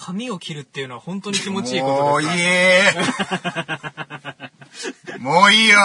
[0.00, 2.80] 髪を切るっていうのは本当に気持ちいいこもういとで
[4.72, 5.78] すいもういいよ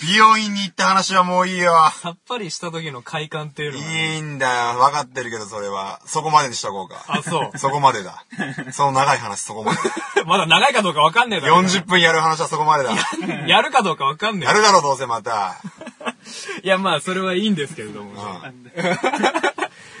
[0.00, 4.78] 美容院に行った話はもういいよさっぱりした時の快感っていうのは、いいんだよ。
[4.78, 6.00] 分かってるけど、それは。
[6.06, 7.04] そこまでにしとこうか。
[7.08, 7.58] あ、そう。
[7.58, 8.24] そこまでだ。
[8.70, 9.78] その長い話、そこまで。
[10.26, 11.56] まだ長いかどうかわかんねえだろ。
[11.56, 12.92] 40分やる話はそこまでだ。
[13.46, 15.56] やるかどうかわかんねえやるだろ、どうせまた。
[16.62, 18.12] いや、まあ、それはいいんですけれども。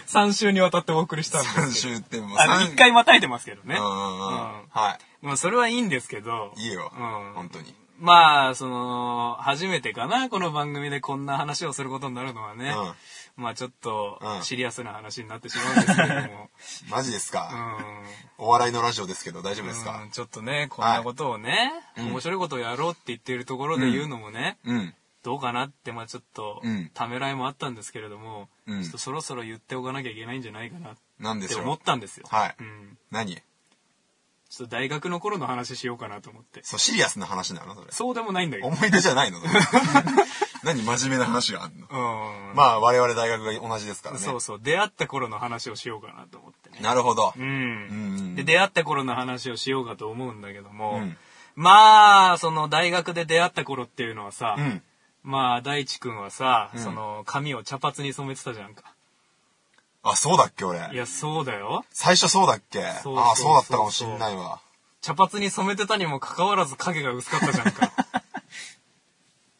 [0.06, 1.66] 3 週にわたってお送りしたんですけど。
[1.66, 3.76] 3週ってもうあの、三1回またいてますけどね。
[3.76, 4.26] うんうんうん。
[4.26, 4.32] うん
[4.70, 6.52] はまあ、それはいいんですけど。
[6.56, 6.66] い。
[6.66, 6.92] いいよ。
[6.94, 7.74] うん本当に。
[7.98, 12.74] まあ、その、初めてかな、この番組でこんな話をすることになるのはね。
[13.36, 16.50] まあ、ちょっとうん、シリアスな話になってしまうんですけれども。
[16.90, 17.42] マジですうか。
[17.54, 18.04] ん。
[18.38, 20.00] お笑いのラジオですけど、大丈夫ですか？
[20.02, 24.94] うんちょっとね、こんなことをね、うん面白いことをやろうって言ってるところで言うのもね、うん。
[25.22, 31.48] どうかなって、まあちょっとうん、ためらいもあったんですけれども、うんちょっとそろそろ言っておかなきゃいけないんじゃないかなっ。
[31.48, 32.26] て思ったんですよ。
[32.28, 32.98] はいうん。
[33.10, 33.36] 何？
[33.36, 36.60] ちょっと大学の頃の話しようかなと思って。
[36.64, 37.74] そう、シリアスな話なの？
[37.74, 37.86] それ。
[37.92, 38.68] そうでもないんだけど。
[38.68, 39.38] 思い出じゃないの？
[40.64, 41.86] 何真面目な話があるの？
[41.86, 42.54] うん。
[42.56, 44.20] まあ、我々大学が同じですからね。
[44.20, 46.80] そうそう、出会った頃の話をしようかなと思ってね。
[46.80, 47.32] なるほど。
[47.36, 47.44] うん。
[47.44, 51.16] うんで、出会った頃の話をしようかと思うんだけども、うん
[51.56, 54.82] まあ、その大学で出会った頃っていうのはさ、うん。
[55.22, 58.84] まあ、大地くんはさ、うんその、髪を茶髪に染めてたじゃんか。
[60.02, 60.96] あ、そうだっけ、俺い。
[60.96, 61.84] や、そうだよ。
[61.90, 62.80] 最初そうだっけ？
[63.02, 64.60] そうあ、そうそうだったかもしんないわ。
[65.02, 67.92] 茶髪に染めてたにもかかわらず影が薄かったじゃんか。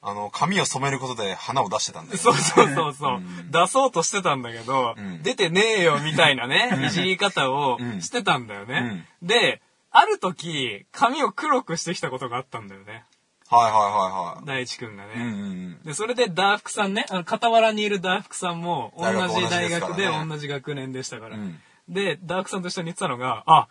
[0.02, 2.18] あの、髪を染めることで花を出してたんだよ。
[2.18, 9.06] そうそうそうそう、ん出そうとしてたんだけど、うん出てねえよみたいなね、いじり方をうんしてたんだよね。
[9.22, 13.04] で、ある時、髪を黒くしてきたことがあったんだよね。
[13.50, 15.10] はいはいはい大地くんがね。
[15.14, 15.22] はい。
[15.22, 15.82] うんうんうん。
[15.84, 21.36] で、それでダーフクさんね、あの、傍らにいるダーフクさんも、同じじ大学で同じ学年でしたから。
[21.36, 23.66] うんで、ダーフクさんと一緒に言ってたのが、あ、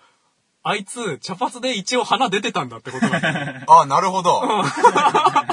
[0.62, 4.44] あいつ、茶髪で一応花出てたんだってことなんだよ あ、なるほど。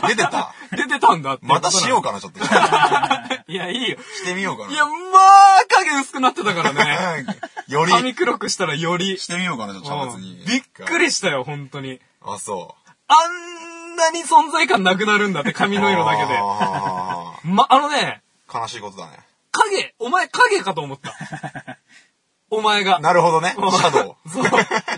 [0.09, 0.53] 出てた？
[0.73, 2.09] 出てたんだってまたしようか。
[2.09, 2.41] かな、ちょっと。
[3.47, 3.99] いや、いいよ。
[4.17, 4.73] してみようかな。
[4.73, 7.25] いや、まあ、影薄くなってたからね。
[7.69, 9.17] より、髪黒くしたらより。
[9.19, 10.45] してみようかな、ちょっと茶うん髪に。
[10.45, 12.01] びっくりしたよ、本当に。
[12.23, 12.91] あ、そう。
[13.09, 13.66] あん
[13.97, 16.39] なに存在感なくなるんだって、髪の色だけで。
[16.39, 19.19] あま、あのね、ー悲しいことだね。
[19.51, 21.15] 影、お前影かと思った。
[22.51, 23.01] お前が。
[23.01, 23.55] なるほどね。
[23.57, 24.29] シャドウ。
[24.29, 24.45] そう。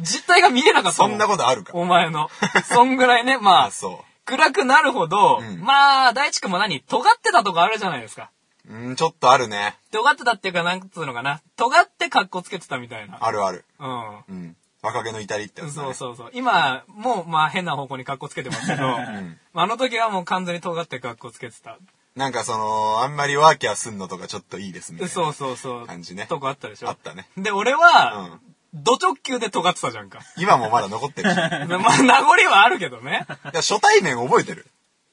[0.03, 1.73] 実態が見えなかったもそんなことあるか。
[1.75, 2.29] お前の。
[2.65, 6.83] そんぐらいね、まあ、あ、そ暗くなるほど、うんまあ、大地君も何？
[6.83, 8.31] 尖ってたとこあるじゃないですか。
[8.69, 8.75] う。
[8.75, 9.77] うん、ちょっとあるね。
[9.91, 11.41] 尖ってたっていうか、なんつうのかな。
[11.57, 13.17] 尖って格好つけてたみたいな。
[13.21, 13.65] あるある。
[13.81, 14.57] ううん。
[14.89, 15.71] 若気の至りってね。
[15.71, 16.31] そうそうそう。
[16.33, 21.79] 今、もう、まあ変な方向に格好つけてますけど、んあの時はもう完全に尖って格好つけてた。
[22.17, 25.13] なんかその、あんまりワーキャーすんのとかちょっといいですみたいな。
[25.13, 25.87] そうそうそう。
[25.87, 26.89] 感じねとこあったでしょ。
[26.89, 27.29] あったね。
[27.37, 30.21] で、俺は、うんド直球で尖ってたじゃんか。
[30.37, 33.27] 今もまだ残ってる まあ、名残はあるけどね。
[33.55, 34.67] 初対面覚えてる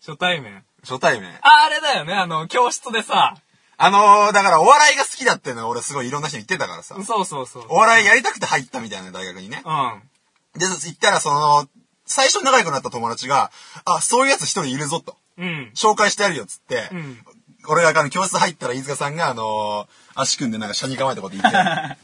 [0.05, 0.65] 初対面。
[0.81, 1.31] 初対面。
[1.41, 2.13] あ、あれだよね。
[2.13, 3.35] あの、教室でさ、
[3.77, 6.95] あのー、だからお笑いが好きだっていうのは俺すごいいろんな人に言ってたからさ。
[7.03, 7.65] そうそうそう。
[7.69, 9.61] お笑いやりたくて入ったみたいな大学にね。
[9.65, 10.59] うん。
[10.59, 11.67] で、行ったらその、
[12.05, 13.51] 最初に仲良くなった友達が、
[13.83, 15.17] あ、そういうやつ一人いるぞと。
[15.37, 15.71] うん。
[15.75, 17.19] 紹介してやるよっつって、うん。
[17.67, 21.97] 俺があの教室入ったら飯塚さんがあのー、足組んでなんか車に構えたこと言って、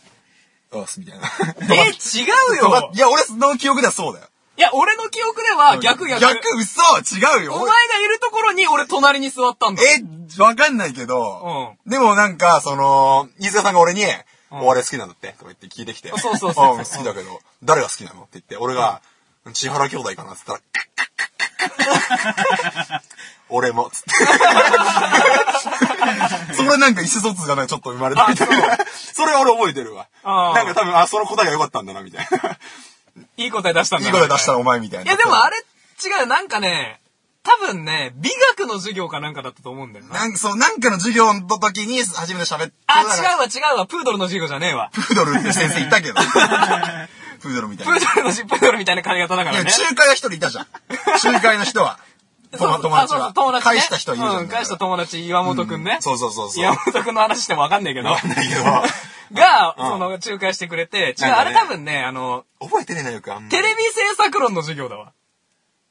[0.73, 1.29] おっすみたいな。
[1.75, 4.27] え、違うよ いや、俺の記憶ではそうだよ。
[4.61, 6.21] いや、俺の記憶では逆逆。
[6.21, 7.03] 逆、嘘違
[7.41, 7.55] うよ。
[7.55, 7.73] お前が
[8.05, 9.81] いるところに俺隣に座ったんだ。
[9.81, 10.03] え、
[10.39, 14.05] わかんないけど、うでもなんか、その、飯塚さんが俺に、ん
[14.51, 16.09] お笑い好きなんだってとか言って聞いてきて。
[16.09, 19.01] そうそうそううん好きだけど、誰が好きなのって言って、俺が、
[19.51, 20.63] 千原兄弟かなって言った
[22.93, 23.01] ら、
[23.49, 24.11] 俺も、つって。
[26.53, 28.77] それなんか意思疎通じゃないちょっと生まれたみたいな。
[29.13, 30.07] それ俺覚えてるわ。
[30.53, 32.37] なんか多分、あ、その答えが良かったんだな、みたいな。
[33.37, 35.05] いい答え出したんだいい答え出したお前みたいな。
[35.05, 37.01] いや、でもあれ、違う、なんかね、
[37.43, 40.13] 多分ね、美学の授業かなんかだったと思うんだよな。
[40.13, 42.73] なんか、そう、なんかの授業の時に初めて喋って。
[42.87, 43.05] あ、違
[43.35, 44.91] うわ、違うわ、プードルの授業じゃねえわ。
[44.93, 46.21] プードルって先生いたけど。
[47.41, 47.93] プードルみたいな。
[47.93, 49.71] プードルのし、プードルみたいな髪型だからね。
[49.71, 50.67] 仲介の人いたじゃん。
[51.23, 51.99] 仲介の人は。
[52.57, 53.33] 友友達はあそうそう。
[53.33, 53.71] 友達ね。
[53.71, 54.41] 返した人いるじゃん。
[54.41, 55.97] うん、返した友達、岩本くんね。
[56.01, 56.63] そうそうそうそう。
[56.63, 58.09] 岩本くんの話してもわかんないけど。
[58.09, 58.63] わかんないけど。
[59.33, 65.13] が、うんその、仲介してくれて、違う、ねあれ多分ね、あの、覚えてねえな、よくあんまりテレビ制作論の授業だわ。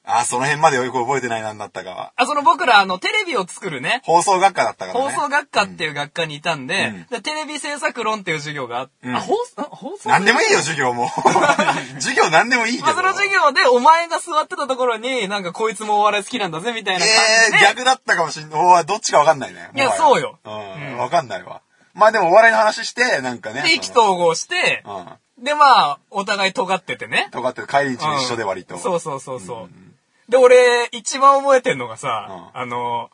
[0.04, 2.12] あ、その辺までよく覚えてないなんだったかは。
[2.16, 5.10] あ、その僕ら、あの、テレビを作るね、放送学科だったからね。
[5.14, 11.10] 放送学科っていう学科にいたんで、うんでテレビ制作論っていう授業があって、うんあ、放送、あ放送なんでもいいよ、授業も。
[11.94, 12.86] 授業なんでもいいけど。
[12.86, 17.58] まあ、その授業で、お前が座ってたところに、なんかこいつもお笑い好きなんだぜ、みたいな感じで。
[17.58, 18.60] えー、逆だったかもしんない。
[18.60, 19.70] おいどっちかわかんないね。
[19.74, 20.50] いやそうよう。
[20.50, 21.60] うんんわかんないわ。
[21.94, 23.62] まあでもお笑いの話して、なんかね。
[23.62, 25.44] で、意気投合して、うん。
[25.44, 27.28] で、まあ、お互い尖っててね。
[27.32, 28.76] 尖ってる帰り道も一緒で割と。
[28.76, 29.89] うんそうそうそうそう。
[30.30, 33.10] で、俺、一番覚えてんのがさ、あの、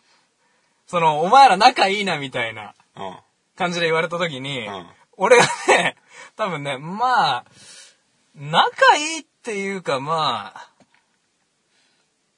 [0.86, 3.16] その、お前ら仲いいなみたいなうん。
[3.56, 4.86] 感じで言われた時に、うん
[5.18, 5.96] 俺がね、
[6.36, 7.44] 多分ね、まあ、
[8.34, 10.70] 仲いいっていうかまあ、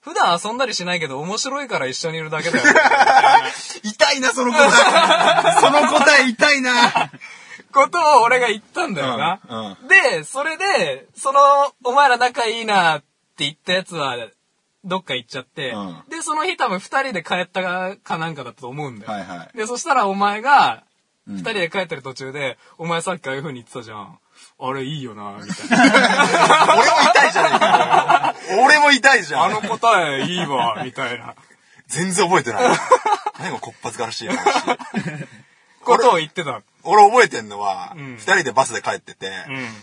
[0.01, 2.71] 普段遊んだりしないけど面白いから一緒にいるだけだよね。
[3.83, 4.71] 痛いな、その答え。
[5.61, 7.11] その答え痛いな。
[7.73, 9.41] ことを俺が言ったんだよな。
[9.49, 11.41] うんで、それで、その、
[11.85, 13.07] お前ら仲いいなって
[13.39, 14.17] 言ったやつは、
[14.89, 19.13] どっか行っちゃって、うんで、その日多分二人で帰ったかかなんかだったと思うんだよ。
[19.13, 19.57] はいはい。
[19.57, 20.85] で、そしたらお前が、
[21.27, 24.19] 二人で帰ってる途中で、お前さっきああいう風に言ってたじゃん。
[24.61, 25.85] あれいいよな、みたいな。
[26.75, 28.35] 俺も痛いじゃないか。
[28.65, 29.45] 俺も痛いじゃん。
[29.45, 31.35] あの答えいいわ、みたいな
[31.89, 32.79] 全然覚えてない。
[33.39, 34.39] 何もこっぱずからしい話。
[35.85, 36.63] ことを言ってた。
[36.83, 39.33] 俺覚えてんのは、二、ん人でバスで帰ってて、ん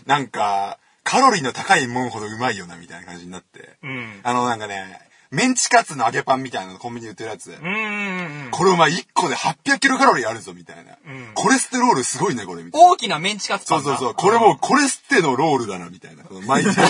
[0.06, 3.78] なんか、カロリーの高いもんほどうまいよな、みたいな感じになって。
[3.84, 4.20] うん。
[4.24, 5.00] あの、なんかね、
[5.30, 7.52] メンチカツの揚げパンみたいなのコンビニで売ってるやつ。
[7.52, 8.50] うん。
[8.52, 10.94] これお前1個で800キロカロリーあるぞ、みたいな。
[10.94, 12.88] んコレステロールすごいね、これ、みたいな。
[12.88, 14.16] 大きなメンチカツパンだそうそうそう。
[14.16, 16.24] これもうコレステのロールだな、みたいな。
[16.24, 16.70] この毎日。
[16.76, 16.90] みた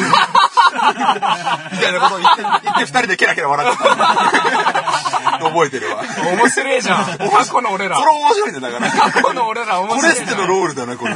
[1.90, 5.15] いなことを言って、言って二人でケラケラ笑ってた。
[5.40, 6.04] 覚えてるわ。
[6.38, 7.18] 面白いじゃん。
[7.18, 8.06] 過去の俺らそ。
[8.06, 9.12] れ面白いんだよ、だから。
[9.12, 10.28] 過去の俺ら面コ白いじゃん。
[10.28, 11.16] レステのロールだな、これ。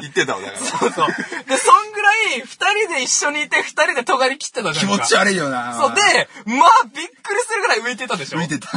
[0.00, 0.58] 言ってたわ、だから。
[0.58, 1.08] そうそう。
[1.46, 5.06] で、そんぐらい、二人で一緒にいて、二人で尖り切ってたじゃんか。
[5.16, 8.68] 悪いよなそう、で、まあ、びっくりするぐらい浮いてたでしょ見てた。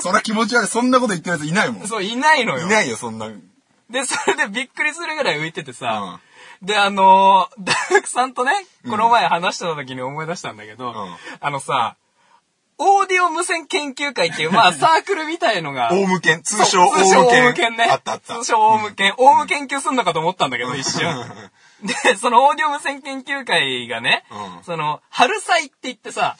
[0.00, 0.68] そりゃ気持ち悪い。
[0.68, 1.88] そんなこと言ってるやついないもん。
[1.88, 2.66] そう、いないのよ。
[2.66, 3.28] いないよ、そんな。
[3.90, 6.20] で、それでびっくりするぐらい浮いててさ、
[6.62, 8.52] で、あのー、大学さんとね、
[8.88, 11.96] この前話してた時に思い出したんだけど、んあのさ、
[12.78, 17.44] オーディオ無線研究会っていう、まあ、 サークルみたいのが、オウム犬、通称オウ通称オウム犬。
[17.44, 17.84] ム犬ね。
[17.84, 18.38] あったあった。
[18.38, 19.14] 通称オウム犬。
[19.16, 21.02] オウム研究すんのかと思ったんだけど、一瞬。
[21.82, 26.36] で、そのオーディオ無線研究会がね、うんその、春祭って言ってさ、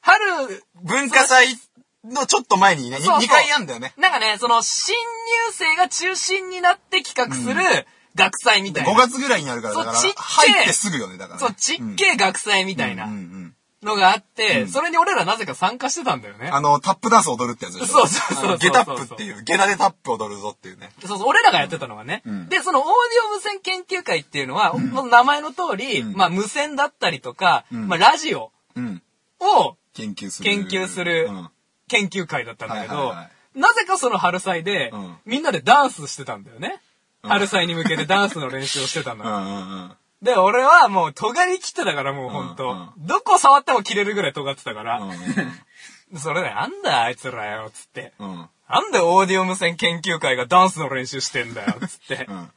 [0.00, 1.58] 春、文化祭
[2.04, 3.94] のちょっと前にね、そうそう2回やんだよね。
[3.96, 8.92] なんかね、その、新入生が中心になって企画する学祭みたいな。
[8.92, 11.46] 5月ぐらいになるから、だから、そうちっちゃい入ってすぐよね、だからね。
[11.46, 13.41] そう、ちっけえ学祭みたいなうんうん。
[13.82, 16.48] のがあって、それに俺らなぜか参加してたんだよね。
[16.52, 18.58] あの、タップダンス踊るってやつでしょそうそうそう。
[18.58, 20.90] ゲタップっていう、ゲナでタップ踊るぞっていうね。
[21.04, 22.22] そうそう、俺らがやってたのがね。
[22.48, 29.02] で、そのオーディオ無線研究会っていうのは、もう名前の通り、まあ無線だったりとか、まあラジオうん。
[29.40, 30.50] を研究する。
[30.50, 31.50] 研究するうん
[31.88, 36.80] 研究会だったんだけどはいはいは、なぜかその春祭でうん、みんなでダンスしてたんだよね。
[37.22, 39.96] 春祭に向けてダンスの練習をしてたんだ。
[40.22, 45.10] で、俺はもう尖り切ってたからもうほんうんと、どこ触っても切れるぐらい尖ってたから、う
[46.18, 48.12] それで、なんだあいつらよ、つって。
[48.18, 52.26] なんでオーディオ無線研究会がダンスの練習してんだよ、つって。
[52.28, 52.50] うん。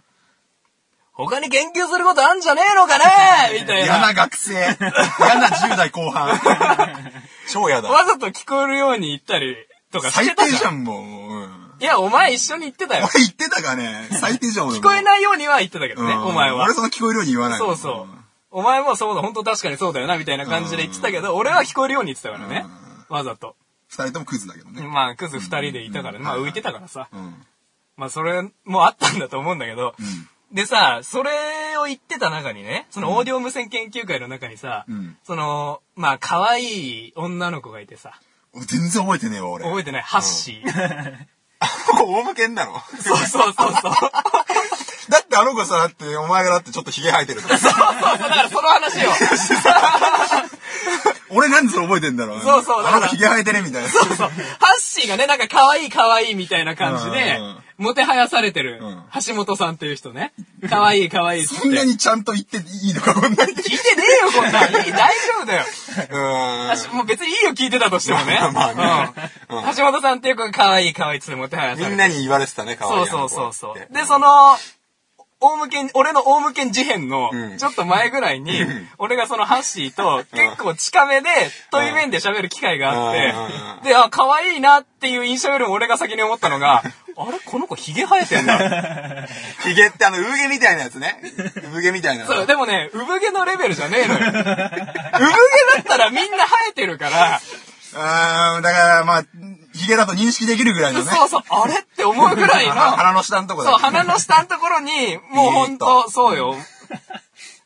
[1.14, 3.06] 他に研究することあんじゃねえのかね
[3.60, 3.86] みたいな。
[3.86, 4.54] 嫌な学生。
[4.54, 6.40] 嫌な10代後半。
[7.50, 7.90] 超嫌だ。
[7.90, 9.56] わざと聞こえるように言ったり
[9.92, 10.58] とかし最てたじゃん。
[10.58, 11.65] 低じゃん、もう。
[11.78, 11.84] うん。
[11.84, 13.08] いや、お前一緒に言ってたよ。
[13.14, 14.08] 俺言ってたかね？
[14.12, 16.74] 最低じゃん、俺聞こえないようには言ってたけどね、うんお前は俺。
[16.74, 18.16] その聞こえるように言わないそうそう。
[18.52, 22.66] お前もそうだ、本当確かにそうだよな、みたいな感じで言ってたけど、俺は聞こえるように言ってたからね。
[23.10, 23.56] わざと。
[23.88, 24.82] 二人ともクズだけどね。
[24.82, 26.26] まあ、クズ二人でいたからね。
[26.26, 27.08] まあ、浮いてたからさ。
[27.14, 27.36] うん。
[27.98, 29.94] まあ、それもあったんだと思うんだけど。
[30.52, 38.20] でさ、それを言ってた中にね、そのオーディオ無線研究会の中にさ、んその、まあ、可愛い女の子がいてさ、
[38.54, 39.66] 俺全然覚えてねえわ、俺。
[39.66, 41.26] 覚えてないハッシー。
[41.88, 43.92] ここオウム犬なのそうそうそうそう。
[45.10, 49.12] だってあの子さ、だってお前がだってちょっとヒゲ生えてるとかそうそう、だからその話よ。
[51.30, 53.90] 俺なんでそれ覚えてんだろうそうそうだからあの子ヒゲ生えてねみたいな。
[53.90, 54.18] そうそう。
[54.18, 54.32] ハ
[54.78, 57.40] ッシーがね、なんか可愛い可愛いみたいな感じで
[57.78, 60.34] もてはやされてるん、橋本さんっていう人ね。
[60.70, 61.54] 可愛い可愛いって。
[61.56, 63.54] そんなにちゃんと言っていいのか、こんなに。
[63.54, 64.86] 聞いてねえよ、こんなん。
[64.86, 65.66] いい大丈夫だよ。
[65.98, 66.96] うーん。
[66.96, 68.40] もう別にいいよ、聞いてたとしてもね。
[68.54, 69.14] まあね。
[69.50, 69.76] うん。
[69.76, 73.80] 橋本さんっていう子が可愛い可愛いっつってもてはやみんなに言われてたね、可愛いそうそうそうそう。
[73.80, 74.58] で、で、その、
[75.40, 78.54] 大向けん、俺の大向けん事変のうん、ちょっと前ぐらいに、
[78.98, 81.30] 俺がそのハッシーと結構近めで、
[81.72, 83.34] 対面で喋る機会があって
[83.78, 86.84] うん、で、あ、可愛いなっていう印象よりも俺が先に思ったのが、
[87.18, 87.40] あれ？
[87.46, 88.58] この子ヒゲ生えてんだ。
[89.64, 91.22] ヒゲってあの、産毛みたいなやつね。
[91.72, 92.26] 産毛みたいな。
[92.26, 94.20] そう、でもね、産毛のレベルじゃねえのよ。
[94.26, 94.62] 産毛だ
[95.80, 97.42] ったらみんな生えてるから、
[97.98, 99.24] あー、だからまあ、
[99.74, 101.12] ヒゲだと認識できるぐらいのね。
[101.12, 106.58] そうそう、あれって思うぐらいの、 鼻の下のとこだそう、鼻の下のところに、もうほんと、そうよ。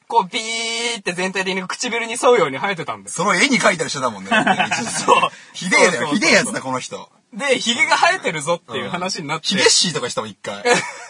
[0.08, 3.16] こう、ビーって全体的に唇に沿うように生えてたんです。
[3.16, 4.30] その絵に描いたりしてたもんね。
[4.30, 5.30] そう。
[5.54, 6.08] ひでえだよ。
[6.08, 7.10] ひでえやつだ、この人。
[7.34, 9.48] で、ヒゲが生えてるぞっていう話になって。
[9.48, 10.64] ヒゲッシーとかしたもん、一回。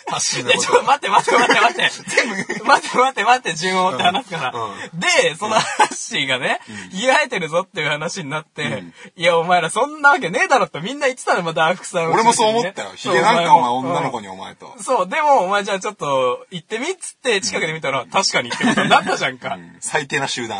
[0.07, 1.81] ハッシーいや、ちょっと待って待って待って待って。
[2.63, 4.53] 待って待って待って、順を追って話すから。
[4.93, 6.59] で、そのハッシーがね、
[6.91, 8.83] 言い生えてるぞっていう話になって、
[9.15, 12.11] いや、お前らそんなわけねえだろってみんな言ってたの、またダークさん。
[12.11, 12.91] 俺もそう思ったよ。
[12.95, 14.27] ヒゲなんかお前女の子に。
[14.27, 14.73] にお前と。
[14.79, 19.55] そう、でも、お前じゃあちょっと、行ってみっつって、近くで見たら、確かにってことになったじゃんか。
[19.55, 20.57] うん最低な集団。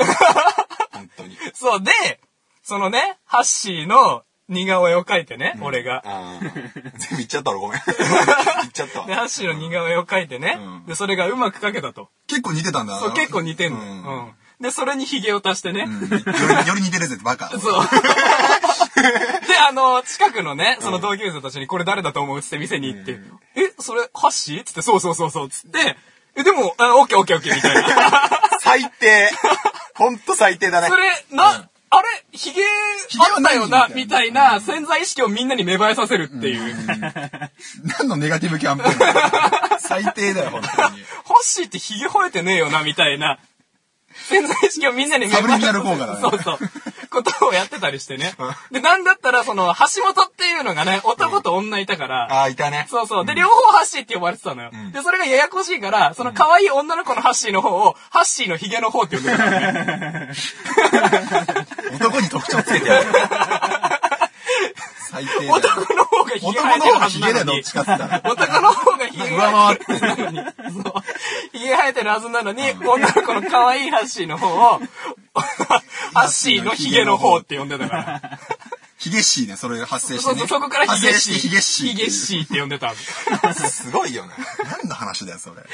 [0.93, 1.37] 本当に。
[1.53, 1.91] そう、で、
[2.63, 6.01] そのね、ハッシーの似顔絵を描いてね、俺が。
[6.05, 6.51] あー
[6.97, 7.81] 全部言っちゃった俺ごめん。
[7.87, 7.95] 言
[8.67, 9.17] っちゃったで、わ。
[9.19, 12.09] ハッシーの似顔絵を描いてね、うんで、それがうまく描けたと。
[12.27, 13.91] 結構似てたんだそう、結構似てんのよ。
[13.91, 14.31] うんうん。
[14.59, 15.85] で、それにヒゲを足してね。
[15.87, 16.17] うんよ
[16.63, 17.47] りより似てるぜバカ。
[17.57, 17.61] そう。
[19.47, 23.19] で、あの、近くのね、その同級生たちにこれ誰だと思うっつって店に行って、
[23.55, 24.63] え、それ、ハッシー？
[24.63, 25.95] つって、そうそうそうそう、つって、
[26.35, 28.29] え、でも、あオッケーオッケーオッケーみたいな。
[28.59, 29.31] 最低。
[29.95, 30.95] ほんと最低だねそ。
[30.95, 36.75] れ、な、あれ、ヒゲあったよな、みたいな潜在意識をみんなに芽生えさせるっていう。
[37.99, 40.73] 何のネガティブキャンペーンだよ最低だよ、本当に。
[40.73, 43.39] ハッシーってヒゲ生えてねえよな、みたいな。
[44.13, 46.59] 潜在意識をみんなに芽生えサブリミナル効果だねそうそう。
[47.09, 48.33] ことをやってたりしてね。
[48.71, 52.87] で、なんだったら、その、橋本っていうのがね、男と女いたから、ああ、いたね。
[52.89, 53.25] そうそう。
[53.25, 54.71] で、両方ハッシーって呼ばれてたのよ。
[54.93, 60.29] で、それがややこしいから、その可愛い女の子のハッシーの方を、ハッシーのヒゲの方って呼んでたからね。
[61.95, 63.05] 男に特徴つけてやる。
[65.11, 65.53] 最低だよ。
[65.53, 67.73] 男の方がヒゲ生男の方がえてるはずヒゲだよ、どなのにっち。
[67.73, 68.31] かって言ったら。
[68.31, 70.83] 男の方がヒゲ生上回るはずなのに。
[70.83, 70.93] そう。
[71.57, 74.79] ヒゲ生えてるはずなのに、女の子の可愛いハッシーの方を、
[76.13, 78.39] ハッシーのヒゲの方って呼んでたから。
[78.99, 80.35] ヒゲッシーね、それ発生してね。
[80.35, 81.33] そうそう、そこからヒゲッシー。
[81.33, 81.87] 発生してヒゲッシー。
[81.91, 83.53] ヒゲッシーって呼んでたの。
[83.53, 84.33] すごいよね。
[84.81, 85.61] 何の話だよ、それ。
[85.61, 85.69] で、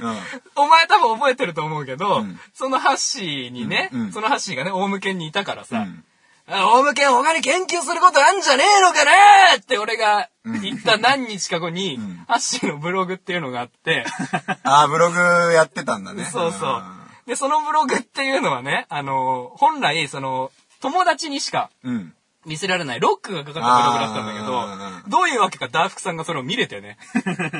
[0.00, 0.18] うん
[0.56, 6.04] お前多分覚えてると思うけど、んそのハッシーにね、うんうんそのハッシーがね、オウム犬にいたからさ、ん
[6.46, 9.12] あオウム犬他に研究することあんじゃねえのかな
[9.58, 11.98] って俺が言った何日か後に、
[12.28, 14.04] ハッシーのブログっていうのがあって、
[14.62, 15.18] あー、ブログ
[15.54, 16.24] やってたんだね。
[16.24, 16.84] そうそう。
[17.26, 22.14] で、そのブログっていうのはね、あの、本来、その、友達にしかうん。
[22.46, 26.98] 見せられないロックがかかったブログだったんだけど、どういうわけかダーフクさんがそれを見れてね。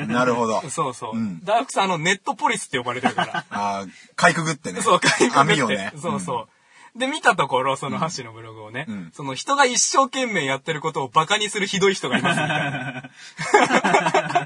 [0.07, 0.61] なるほど。
[0.69, 1.17] そうそう。
[1.17, 3.45] うんダーフクさんあのネットポリスって呼ばれてるから。
[3.49, 4.81] あー、かいくぐってね。
[4.81, 5.91] そう、かいくぐって網をね。
[5.99, 6.54] そうそう。
[6.95, 13.09] で、見たところ、そのハッシーのブログをね、んその人が一生懸命やってることをバカにするひどい人がいますみたいな。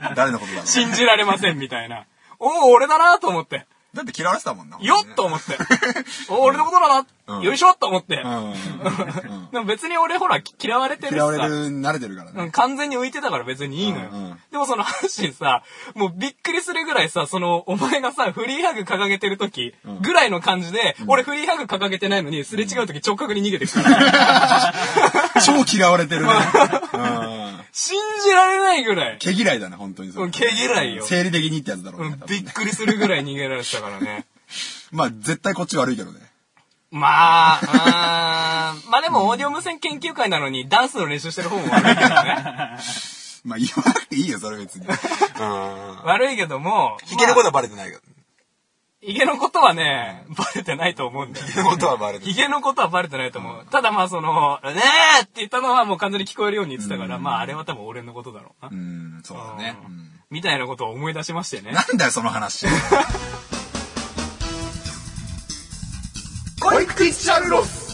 [0.09, 0.15] うん。
[0.15, 0.67] 誰のことだろう。
[0.67, 2.05] 信じられませんみたいな。
[2.39, 3.67] おお、俺だなと思って。
[3.93, 4.77] だって嫌われてたもんな。
[4.79, 5.57] よっと思って。
[6.29, 8.21] お俺のことだな、うんよいしょと思って。
[8.21, 8.53] うん。
[9.51, 11.47] でも別に俺ほら嫌われてるし嫌われさ。
[11.47, 12.43] る、慣れてるからね。
[12.43, 14.09] うん完全に浮いてたから別にいいのよ。
[14.51, 15.63] でもそのハッシーさ、
[15.95, 24.73] もうびっくりするぐらいさ、その、お前がさ、フリーハグ掲げてる時ぐらいの感じで、俺フリーハグ掲げてないのに、すれ違う時直角に逃げてくから。
[25.45, 26.33] 超嫌われてるね。
[27.69, 27.73] うん。
[27.73, 29.17] 信じられないぐらい。
[29.17, 32.27] 毛嫌いだね、本当にそれうん毛嫌いよ生理的にってやつだろうねうん。
[32.27, 34.25] びっくりするぐらい逃げられてたからね。
[34.91, 36.19] まあ、絶対こっち悪いけどね。
[36.91, 42.79] まあ、うーんまあでもオーディオ無線研究会なのにダンスの練習してる方も悪いけどね。
[43.45, 44.85] まあ、言わなくていいよ、それ別に。
[44.85, 46.03] うん。
[46.03, 48.01] 悪いけども、ヒゲのことはバレてないけど。
[49.01, 51.45] ヒゲのことはね、バレてないと思うんだよ。
[51.45, 53.65] ヒゲのことはバレてヒゲのことはバレてないと思う。
[53.71, 54.81] ただまあその、ね
[55.21, 58.69] えって言ったのはもう完全に聞こえるように言ってたから、まああれは多分俺のことだろうな。
[58.71, 59.77] うん、そうだね。
[60.29, 61.71] みたいなことを思い出しましてね。
[61.71, 62.67] なんだよ、その話。
[66.61, 67.89] コイクティャルロス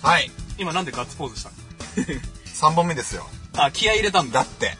[0.00, 0.30] はい。
[0.58, 1.50] 今なんでガッツポーズした
[2.68, 3.26] 3 本目ですよ。
[3.54, 4.40] のあ、気合い入れたんだ。
[4.40, 4.78] だって、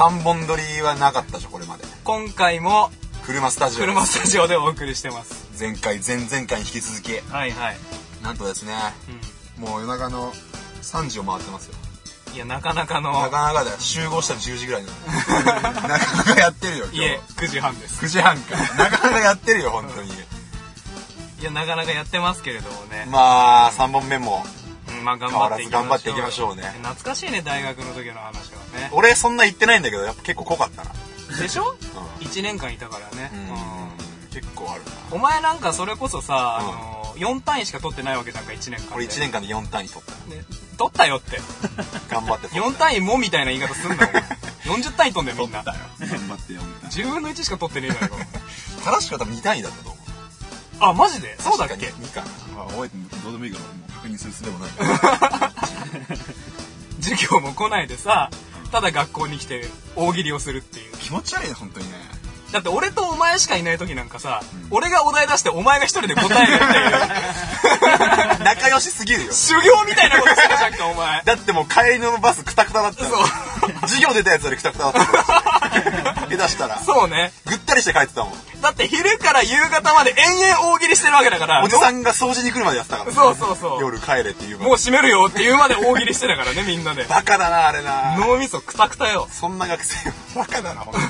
[0.00, 1.84] 3本撮りはなかったでしょ、これまで。
[2.04, 2.90] 今回も
[3.26, 3.84] 車スタジオ。
[3.84, 5.46] 車スタジオでお送りしてます。
[5.60, 7.76] 前回、前々回に引き続き、はいはい。
[8.22, 8.72] なんとですね、
[9.58, 10.32] うもう夜中の
[10.80, 11.74] 3時を回ってますよ。
[12.32, 12.34] ん。
[12.34, 13.76] いや、なかなかのなかなかだよ。
[13.78, 14.96] 集合したら10時ぐらいなの。
[15.44, 15.82] なか
[16.16, 17.20] なかやってるよ、今日家。
[17.36, 18.02] 9時半です。
[18.02, 18.56] 9時半か。
[18.56, 20.08] なかなかやってるよ、本当に。
[20.08, 23.06] いや、なかなかやってますけれどもね。
[23.10, 24.46] まあ、3本目も。
[25.00, 25.70] うんまあ頑張っていきましょう。
[25.70, 28.90] ず頑張っていきましょうね懐かしいね、大学の時の話はね。
[28.92, 30.90] 俺そんな言ってないんだけど、やっぱ結構濃かったな。
[31.38, 31.64] でしょ？
[31.70, 31.76] う
[32.24, 33.30] ?1 年間いたからね。
[33.32, 33.40] うん。
[33.40, 33.90] うん
[34.32, 34.90] 結構あるな。
[35.10, 36.62] お前なんかそれこそさ、あ
[37.16, 38.94] うんの、4単位しか取ってないわけじゃんか、1年間で。
[38.94, 40.12] 俺1年間で4単位取った。
[40.32, 40.44] ね
[40.78, 41.40] 取ったよって。
[42.08, 44.22] 頑張って取っ4単位もみたいな言い方すんな、お前。
[44.78, 45.64] 40単位取んだよ、みんな。
[45.64, 45.74] 頑
[46.28, 48.16] 張ってよ、みたい10分の1しか取ってねえじゃないか。
[48.84, 48.86] た。
[48.92, 49.99] 正しくは多分2単位だったと思う。
[50.80, 51.36] あ、マジで？
[51.40, 51.88] そうだっけ？
[51.88, 52.22] 確かに2か
[52.62, 54.70] あ、覚えてもどうでもいいから、もう確認するすでもない。
[57.00, 58.30] 授業も来ないでさ、
[58.72, 60.96] ただ学校に来て大喜利をするっていう。
[60.98, 61.98] 気持ち悪いね、本当にね。
[62.52, 66.68] だって俺とお前しかいない時なんかさ、俺がお題出してお前が一人で答えるってい
[68.38, 69.32] う、 仲良しすぎるよ。
[69.32, 71.22] 修行みたいなことしてるじゃんか、お前。
[71.24, 73.20] だってもう帰りのバスクタクタだったよそ
[73.68, 75.00] う授業出たやつよりクタクタだった
[76.28, 76.80] 下手したら。
[76.84, 77.32] そうね。
[77.46, 78.32] ぐったりして帰ってたもん。
[78.60, 81.64] だって昼から夕方まで延々大喜利してるわけだから。
[81.64, 83.16] おじさんが掃除に来るまでやってたからね。
[83.16, 87.04] そうそうそう夜帰れっていうもう閉めるよって言うまで大喜利してたからね、みんなで。
[87.04, 88.16] バカだな、あれな。
[88.18, 89.28] 脳みそくたくたよ。
[89.30, 91.00] そんな学生バカだな、ほんと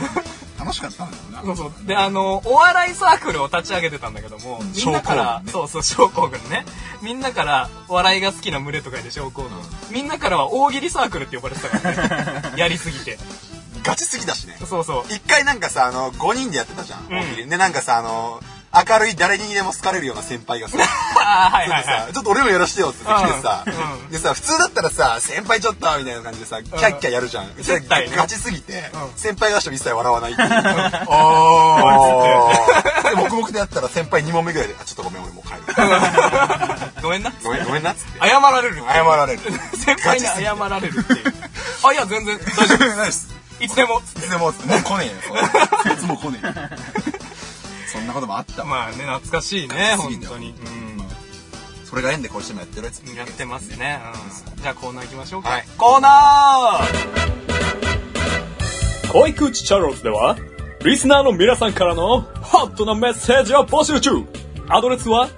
[0.61, 1.57] 楽しかったんだろうな。
[1.57, 1.87] そうそう。
[1.87, 6.66] で、あの、お笑いサークルを立ち上げてたんだけども、みんなから、ねそうそう、症候群ね。
[7.00, 9.50] みんなから、お笑いが好きな群れとかで症候群。
[9.90, 12.52] みんなからは大喜利サークルって呼ばれてたからね。
[12.61, 13.19] やりすぎて。
[13.82, 14.56] ガチすぎだしね。
[14.68, 15.04] そうそう。
[15.08, 17.04] 一回なんかさ、あの、5人でやってたじゃん。
[17.04, 18.40] ん大喜利で、なんかさ、あの、
[18.72, 20.78] 明るい誰にでも好かれるような先輩がさ、
[21.18, 22.12] ああ、はいはいさはい。
[22.12, 27.52] ちょっと俺もやらしてよって来てさ、うんうんでさ、普通だったらさ、先輩ちょっとみたいな感じでさ、キャッキャやるじゃん。
[27.56, 30.49] 絶対ねガチすぎて、うん先輩がしても一切笑わないっていう。
[31.08, 32.52] お
[33.10, 35.60] で、黙々でやったら先輩2問目ぐらいで、あ、ちょっとごめん、俺もう帰る。
[35.64, 37.02] ー。
[37.02, 37.32] ごめんな。
[37.42, 38.20] ごめん、ごめんなっつって。
[38.20, 38.76] 謝られる。
[38.87, 39.40] 謝られる。
[39.84, 41.34] 先輩に謝られるっていう。
[41.82, 42.96] あ、いや、全然大丈夫。
[42.96, 43.39] ないです。
[43.60, 44.00] いつでも。
[44.00, 44.64] いつでも、もう来ね
[45.04, 45.12] えよ、
[45.82, 46.52] それいつも来ねえよ。
[47.92, 48.68] そんなこともあったわ。
[48.68, 50.54] まあね、懐かしいね、本当に。
[51.84, 53.02] それが縁でこうしてもやってるやつ。
[53.04, 53.14] うん。
[53.16, 54.00] やってますね。
[54.54, 54.62] うん。
[54.62, 55.50] じゃあコーナー行きましょうか。
[55.50, 57.40] はいコーナー
[59.12, 60.36] 恋口チャンネルズでは、
[60.84, 64.24] リスナーの皆さんからのホットなメッセージを募集中
[64.68, 65.28] アドレスは、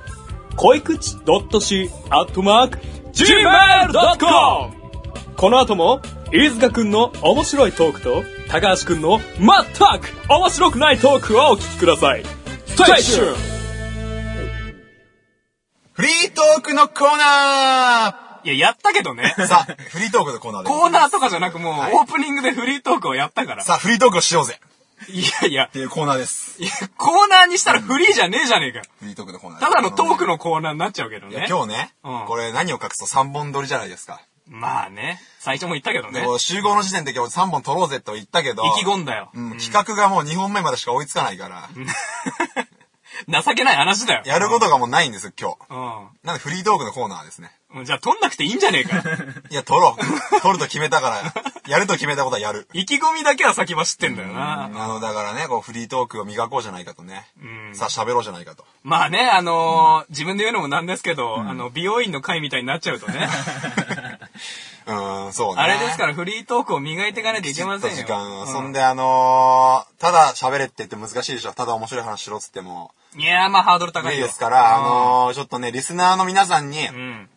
[0.56, 1.88] 恋口 .c.gmail.com
[5.36, 6.02] この後も、
[6.32, 12.24] 飯塚くんの面白いトークと、高橋くんの全く面白くないトークをお聞きください。
[12.24, 13.36] ステーション
[15.92, 19.34] フリートークのコーナいや、やったけどね。
[19.36, 20.68] ーさあ、フリートークのコーナーで。
[20.70, 23.62] コーナーとかじゃなくもう、はいオープニングでフリートークをやったから。
[23.62, 24.58] さあ、フリートークをしようぜ
[25.10, 26.62] いやいやっ、ていうコーナーです。
[26.62, 28.84] いやコーナーにしたらフリーじゃねえじゃねえかよ。
[29.00, 30.32] フリートークのコーナーただのトークの。
[30.32, 31.46] のコーナーになっちゃうけどいやね。
[31.50, 34.22] 今日ね、うんこれ何を隠すと3本撮りじゃないですか。
[34.48, 35.20] まあね。
[35.38, 36.26] 最初も言ったけどねで。
[36.26, 39.30] も集合の時点で今日3本撮ろうぜと言ったけど、意気込んだよ。
[39.34, 41.68] うん、企画がもう2本目までしか追いつかないから、
[43.28, 44.22] 情けない話だよ。
[44.24, 45.56] やることがもうないんですよ、今日。
[45.70, 46.08] うん。
[46.24, 47.50] なんでフリートークのコーナーですね。
[47.74, 47.84] うん。
[47.84, 49.02] じゃあ、撮んなくていいんじゃねえか。
[49.50, 50.40] いや、撮ろう。
[50.40, 51.34] 撮ると決めたから、
[51.68, 52.68] やると決めたことはやる。
[52.72, 54.64] 意気込みだけは先走ってんだよな。
[54.64, 57.26] あの、だからね、こう、フリートークを磨こうじゃないかとね。
[57.40, 58.64] うんさあ、喋ろうじゃないかと。
[58.82, 63.28] まあね、あのー自分で言うのもなんですけど、あの、美容院の会みたいになっちゃうとね。
[64.86, 65.62] うーん、そうね。
[65.62, 67.96] あれですから、フリートークを磨いていかないといけませんよ。
[67.96, 68.42] 時間を。
[68.42, 71.52] うんそんで、あのーただ喋れって言って難しいでしょ。
[71.52, 72.92] ただ面白い話しろっつっても。
[73.16, 74.26] いやー、まあ、ハードル高いいいよ。
[74.26, 77.28] ですから、あのーちょっとね、リスナーの皆さんにう、ん。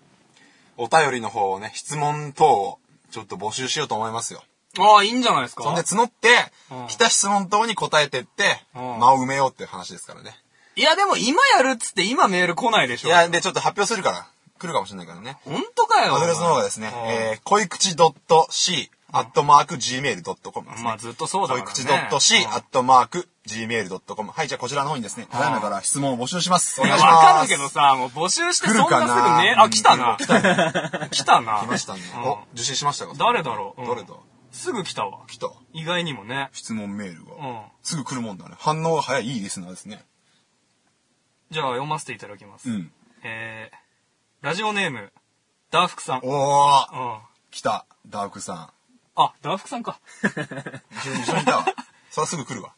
[0.78, 2.80] お便りの方をね、質問等を、
[3.12, 4.44] ちょっと募集しようと思いますよ。
[4.78, 5.64] ああ、いいんじゃないですか。
[5.64, 6.30] そんで募って
[6.70, 10.36] うん、来た質問等に答えてって、うん間を埋めようっていう話ですからね。
[10.76, 13.08] いや、でも今やるっつって今メール来ないでしょ。
[13.08, 15.38] いや、で、ちょっと発表するから、来るかもしれないからね。
[15.46, 16.16] 本当かよ。
[16.16, 17.96] アドレスの方がですね、うんえー、恋口
[18.50, 20.84] .c、アットマーク gmail.com ですね。
[20.84, 22.08] まあずっとそうだ恋からね。
[22.10, 24.32] 口 .c、うんアットマーク gmail.com。
[24.32, 26.82] はい、じゃあこちらの方にですね、ただいまから質問を募集します。
[26.82, 27.26] お願いします。
[27.26, 30.18] わかるけどさ、もう募集してそんなすぐね、あ、来たな。
[30.20, 31.10] 来たね。
[31.12, 31.60] 来たな。
[31.60, 32.02] 来ましたね。
[32.16, 33.14] うんお、受信しましたか？
[33.18, 33.82] 誰だろう？
[33.82, 34.14] うん誰だ？
[34.52, 35.20] すぐ来たわ。
[35.28, 35.50] 来た。
[35.74, 36.50] 意外にもね。
[36.54, 37.46] 質問メールうが。
[37.46, 37.66] ん。
[37.84, 38.56] すぐ来るもんだね。
[38.58, 40.04] 反応が早い、いいリスナーですね。
[41.52, 42.70] じゃあ読ませていただきます。
[42.70, 42.92] うん。
[43.24, 43.78] えー、
[44.46, 45.12] ラジオネーム、
[45.72, 46.20] ダーフクさん。
[46.20, 46.30] うん。
[46.30, 47.88] おー、あ、来た。
[48.08, 48.70] ダークさん。
[49.42, 50.00] ダーフクさんか。
[50.22, 51.66] 一緒に一緒にいたわ。
[52.12, 52.76] それすぐ来るわ。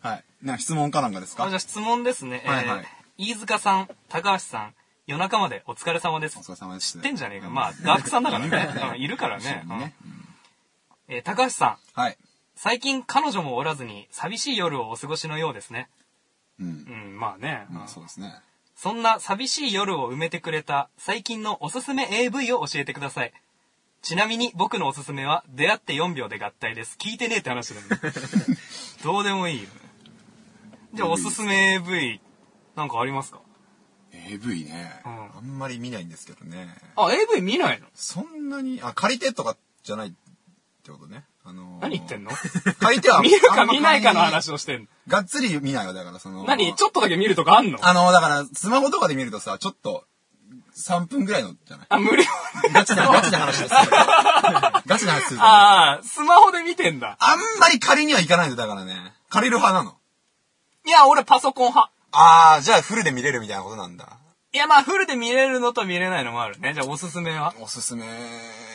[0.00, 0.24] はい。
[0.42, 1.44] な、質問かなんかですか？
[1.44, 2.42] あじゃあ質問ですね。
[2.44, 2.86] えーはいはい
[3.18, 4.74] 飯塚さん、高橋さん、
[5.06, 6.42] 夜中までお疲れ様ですお。
[6.42, 6.94] 疲れ様です。
[6.94, 7.50] 知ってんじゃねえか。
[7.50, 8.90] まあ、ダーフクさんだからね。
[8.94, 9.64] うんいるからね。
[9.64, 9.92] うん
[11.06, 12.18] えー高橋さん、はい。
[12.56, 15.88] 最近彼女もおらずに寂しい夜をお過ごしのようですね。
[16.58, 16.70] うんう。
[17.14, 17.64] ん、まあね。
[17.70, 18.34] まあそうですね。
[18.76, 23.32] そんな寂しい夜を埋めてくれた最近のおすすめ AV を教えてください。
[24.02, 26.98] ちなみに僕のおすすめは出会って4秒で合体です。
[27.00, 27.80] 聞いてねえって話だ。
[29.02, 29.68] どうでもいいよ。
[30.92, 32.20] じゃあおすすめ AV
[32.76, 33.40] なんかありますか
[34.12, 36.68] ？AV ね、うんあんまり見ないんですけどね。
[36.96, 37.86] あ、AV 見ないの？
[37.94, 40.12] そんなに、あ、借りてとかじゃないっ
[40.84, 41.24] てことね。
[41.48, 42.30] あのー何言ってんの？
[42.80, 44.86] 借りては、 見るか見ないかの話をしてんの。
[45.08, 46.44] がっつり見ないよ、だからその。
[46.44, 46.74] 何？
[46.74, 47.78] ちょっとだけ見るとかあんの？
[47.80, 50.04] あの、だから、スマホとかで見るとさ、ちょっと、
[50.76, 51.86] 3分ぐらいのじゃない？
[51.90, 52.24] あ、無料
[52.72, 53.78] ガチな、ガチな話ですよ。
[54.86, 55.40] ガチな話する。
[55.42, 57.16] ああ、スマホで見てんだ。
[57.20, 59.12] あんまり借りには行かないんだ、だからね。
[59.30, 59.96] 借りる派なの。
[60.86, 61.92] いや、俺パソコン派。
[62.12, 64.18] あー、じゃあフルで見れるみたいなことなんだ。
[64.56, 66.72] いや、まあ、フルで見れるのと見れないのもあるね。
[66.72, 67.52] じゃあ、おすすめは？
[67.60, 68.04] おすすめ。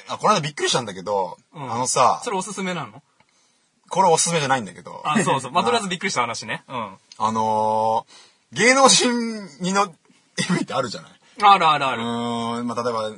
[0.08, 3.02] あ、この間びっくりしたんだけど、うんあのさそ、れおすすめなの？
[3.90, 5.52] これおすすめじゃないんだけど、あ、そうそう。
[5.52, 6.64] まあ、 とりあえずびっくりした話ね。
[6.68, 6.98] うん。
[7.18, 9.10] あのー、芸能人
[9.60, 9.92] にの
[10.52, 11.12] AV ってあるじゃない？
[11.42, 12.04] あるあるあうる。
[12.04, 13.16] ーん、まあ、例えば、な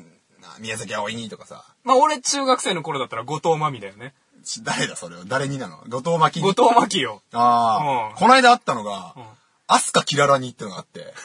[0.60, 4.14] 宮崎葵にとかさ、まあ、俺中学生の頃だったら後藤真美だよね。
[4.46, 5.24] ち誰だそれは？
[5.26, 5.84] 誰になの？
[5.90, 6.40] 後藤真希？
[6.40, 7.22] 後藤真希よ。
[7.34, 9.14] ああ、うんこの間あったのが、ん
[9.68, 11.14] アスカキララにってのがあって。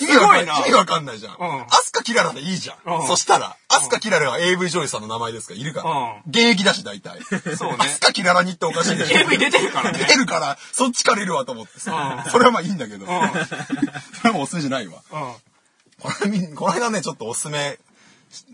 [0.00, 1.36] 意味すわかんごいな意味わかんないじゃん。
[1.38, 2.76] うんアスカキララでいいじゃん。
[3.00, 5.90] うんそしたら、アスカキララが AV 女優さんの名前ですから、いるから。
[5.90, 7.20] うん現役だし、大体。
[7.56, 9.18] そうねアスカキララにっておかしいでしょ。
[9.18, 10.14] AV 出てるからね出。
[10.16, 12.22] るから、そっちからいるわと思ってさ。
[12.24, 13.06] うんそれはまあいいんだけど。
[13.06, 13.08] ん
[14.20, 15.02] それもおすすめじゃないわ。
[15.10, 15.34] うん。
[16.00, 17.78] これみ、この間ね、ちょっとおすすめ、
[18.30, 18.44] し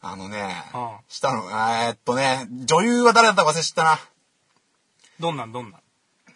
[0.00, 4.00] あのね、うんしたの、えーっとね、女優は誰だったか忘れちゃったな。
[5.18, 5.79] どんなんどんなん？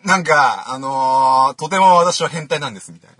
[0.05, 3.17] なんか、あのーとても私は変態なんです、みたいな。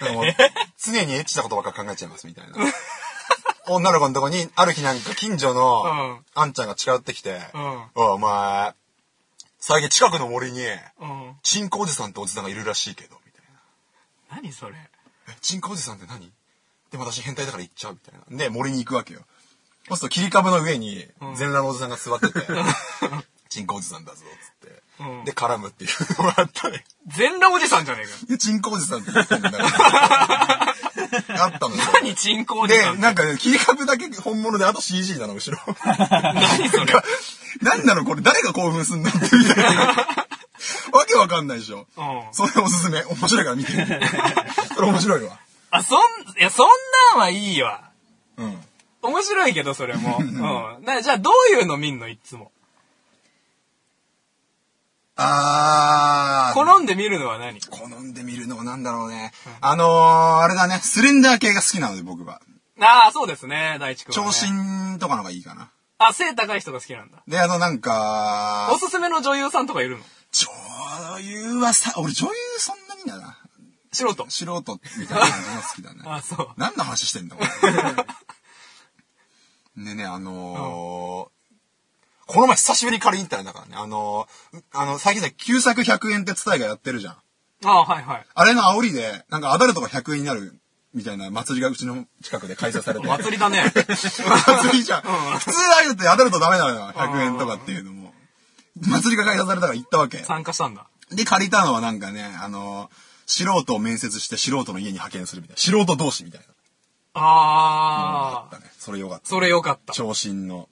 [0.78, 2.54] 常にエッチなことばっか考えちゃいます、みたいな。
[3.66, 5.86] 女の子のとこに、ある日なんか近所の、う
[6.20, 7.62] んあんちゃんが近寄ってきて、うん
[7.96, 8.74] おいお前、
[9.60, 10.64] 最近近くの森に、
[11.00, 11.36] うん。
[11.42, 14.36] チンコおじさんとおじさんがいるらしいけど、みたいな。
[14.36, 14.76] 何それ？
[15.28, 16.32] え、チンコおじさんって何？
[16.92, 18.38] でも私変態だから行っちゃうみたいな。
[18.38, 19.20] で、森に行くわけよ。
[19.88, 22.40] そうすると切り株の上に全裸のおじさんが座ってて、
[23.48, 24.18] チンコおじさんだぞ、
[24.62, 24.82] つって。
[25.00, 26.84] うんで、絡むっていうのがあったね。
[27.06, 28.16] 全裸おじさんじゃねえかよ。
[28.28, 29.66] で、チンコおじさんって言ってんだから。
[31.44, 31.82] あったのよ。
[31.94, 35.58] 何チンコおじさんっで、てなんかね、切り株だけ本物で、あと CG なの、後ろ。
[35.86, 36.86] 何それ
[37.62, 40.26] 何なのこれ、誰が興奮すんのってみたいな。
[40.92, 41.86] わけわかんないでしょ。
[41.96, 43.02] うんそれおすすめ。
[43.04, 43.72] 面白いから見て。
[44.74, 45.38] それ面白いわ。
[45.70, 46.68] あ、そん、いや、そん
[47.12, 47.90] なんはいいわ。
[48.36, 48.64] うん。
[49.02, 50.18] 面白いけど、それも。
[50.20, 50.84] うん。
[50.84, 52.50] なじゃあ、どういうの見んのいつも。
[55.20, 56.54] あー。
[56.54, 57.60] 好んで見るのは何？
[57.60, 59.32] 好んで見るのはなんだろうね。
[59.60, 62.40] あのー、あれだね、スレンダー系が好きなので僕は。
[62.80, 64.92] ああ、そうですね、大地君は、長ね。
[64.94, 65.70] 身とかのがいいかな。
[65.98, 67.22] あ、背高い人が好きなんだ。
[67.26, 70.04] で、あのなんかお、すすめの女優さんとかいるの？
[70.30, 73.36] 女優はさ、俺女優そんなにだな。
[73.90, 74.30] 素人。
[74.30, 76.02] 素人みたいな感じが好きだね。
[76.06, 76.48] あ、そう。
[76.56, 77.42] 何の話してんだこ
[79.76, 79.84] れ。
[79.84, 81.37] で ね、あのー
[82.28, 83.72] この前久しぶりに借りに行ったんだからね。
[83.76, 87.16] あのーあの、最近さ、旧作100円って伝えがやってるじゃん。
[87.64, 88.26] あはいはい。
[88.34, 90.54] あれの煽りで、なんかアダルトが100円になる
[90.92, 93.06] みたいな祭りがうちの近くで開催されて。
[93.08, 93.72] 祭りだね。
[93.74, 95.02] 祭りじゃん。
[95.38, 96.92] 普通ああいうのってアダルトダメなのよ。
[96.94, 98.12] 100円とかっていうのも。
[98.86, 100.18] 祭りが開催されたから行ったわけ。
[100.18, 100.86] 参加したんだ。
[101.10, 102.90] で、借りたのはなんかね、あの、
[103.26, 105.60] 素人を面接して素人の家に派遣するみたいな。
[105.60, 106.46] 素人同士みたいな。
[107.14, 108.70] ああ、だね。
[108.78, 109.26] それよかった。
[109.26, 109.94] それよかった。
[109.94, 110.68] 長身の。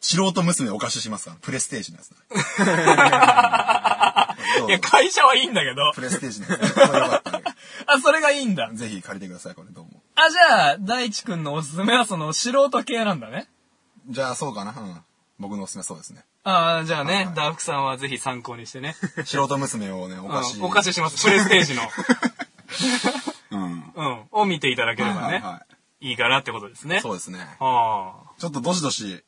[0.00, 1.36] 素人娘お貸ししますから。
[1.40, 2.16] プレステージのやつだ。
[4.68, 6.00] いや、会社はいいんだけどプ。
[6.00, 6.74] レステージのやつ。
[6.74, 7.44] これよかったね
[7.86, 8.70] あ、それがいいんだ。
[8.72, 10.02] ぜひ借りてください、これどうも。
[10.14, 13.48] あ、じゃあ、大地君のおすすめはその素人系なんだね。
[14.08, 14.70] じゃあ、そうかな。
[14.70, 15.02] うん。
[15.38, 16.24] 僕のおすすめはそうですね。
[16.44, 18.96] ああ、じゃあね、はいダーフクさんはぜひ参考にしてね。
[19.24, 20.58] 素人娘をね、お貸し。
[20.58, 21.22] うんお貸しします。
[21.24, 21.82] プレステージの。
[23.50, 23.92] うん。
[23.94, 24.22] うん。
[24.30, 25.26] を見ていただければね。
[25.26, 27.00] はいはいいいかなってことですね。
[27.00, 27.40] そうですね。
[27.58, 29.22] あちょっとどしどし、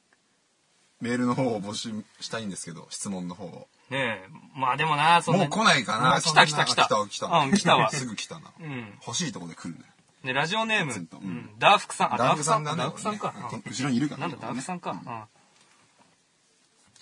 [1.00, 3.68] メールの方を募集したいんですけど、質問の方を。
[3.90, 3.94] あ。
[3.94, 4.28] ねえ。
[4.54, 6.20] まあでもな、そんなもう来ないかな。
[6.20, 7.26] 来た来た来た来た、来た。
[7.26, 8.52] うん来たわ すぐ来たな。
[8.60, 8.98] うん。
[9.06, 9.84] 欲しいとこで来るね。
[10.22, 12.14] ね、ラジオネーム、ううんん、ダーフクさん。
[12.14, 12.82] あ、ダークさんだね。
[12.82, 13.32] ダーフさんか。
[13.32, 14.20] ね後ろにいるから。
[14.20, 14.90] なんだ、ダークさんか。
[14.90, 15.24] うん。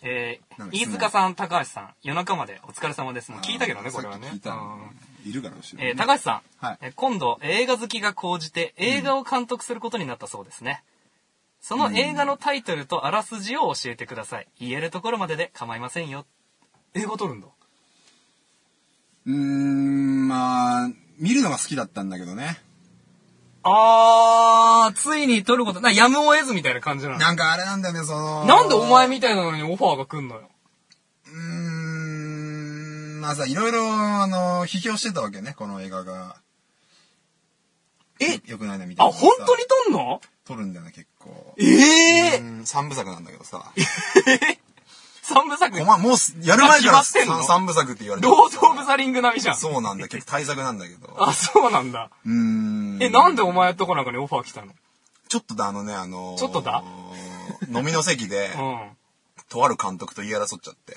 [0.03, 3.33] えー、飯塚さん、高橋さん、夜中までお疲れ様です。
[3.33, 4.41] もう聞いたけどね、これはね聞い。
[4.41, 10.83] たうんいるから、後ろにえー、高橋さん、今度映画好きが高じて映画を監督することになったそうですね。
[11.69, 14.49] その映画のタイトルとあらすじを教えてください。
[14.59, 16.25] 言えるところまでで構いませんよ。
[16.95, 17.49] 映画撮るんだ。
[19.27, 22.59] うーん、まあ、見るのが好きだったんだけどね。
[23.65, 27.19] あー、ついに撮ること、な、やむを得ずみたいな感じなの。
[27.19, 28.47] なんかあれなんだよね、その。
[28.47, 30.49] なんでお前みたいなのにオファーが来んのよ。
[31.27, 31.33] うー
[33.19, 36.37] ん、まあさ、いろいろ、あの、批評してたわけね、この映画が。
[38.21, 38.41] え？
[38.51, 39.15] よくないな、みたいあ、な。
[39.15, 40.23] 本当に撮んの？
[40.47, 41.55] 撮るんだよね、結構。
[41.59, 43.73] ええうん三部作なんだけどさ。
[45.29, 49.57] 三部作お、前もうす、やる前から三三部作って言われてロード・オブ・ザ・リング並みじゃん。
[49.57, 51.15] そうなんだ、結構大作なんだけど。
[51.19, 52.11] あ、そうなんだ。
[52.25, 52.99] うーん。
[53.03, 54.73] え、なんでお前とこなんかにオファー来たの？
[55.29, 56.83] ちょっとだ、あのね、あのーちょっとだ
[57.71, 58.91] 飲みの席で、 う
[59.51, 60.97] とある監督と言い争っちゃって、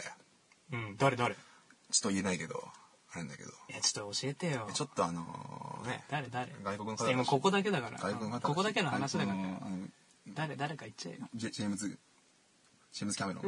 [0.78, 0.80] ん。
[0.80, 1.36] うん、誰誰？
[1.36, 1.42] ちょ
[1.98, 2.66] っと言えないけど、
[3.12, 4.70] あれなんだけど、え、ちょっと教えてよ。
[4.74, 6.54] ちょっとあのーね、誰誰？
[6.64, 8.00] 外国の方今ここだけだから。
[8.00, 9.38] 外国の方ここだけの話だから。
[10.28, 11.28] 誰、誰か言っちゃえよ。
[11.36, 13.44] ジェジェームズ、ジェームズ・キャメロン。
[13.44, 13.48] ち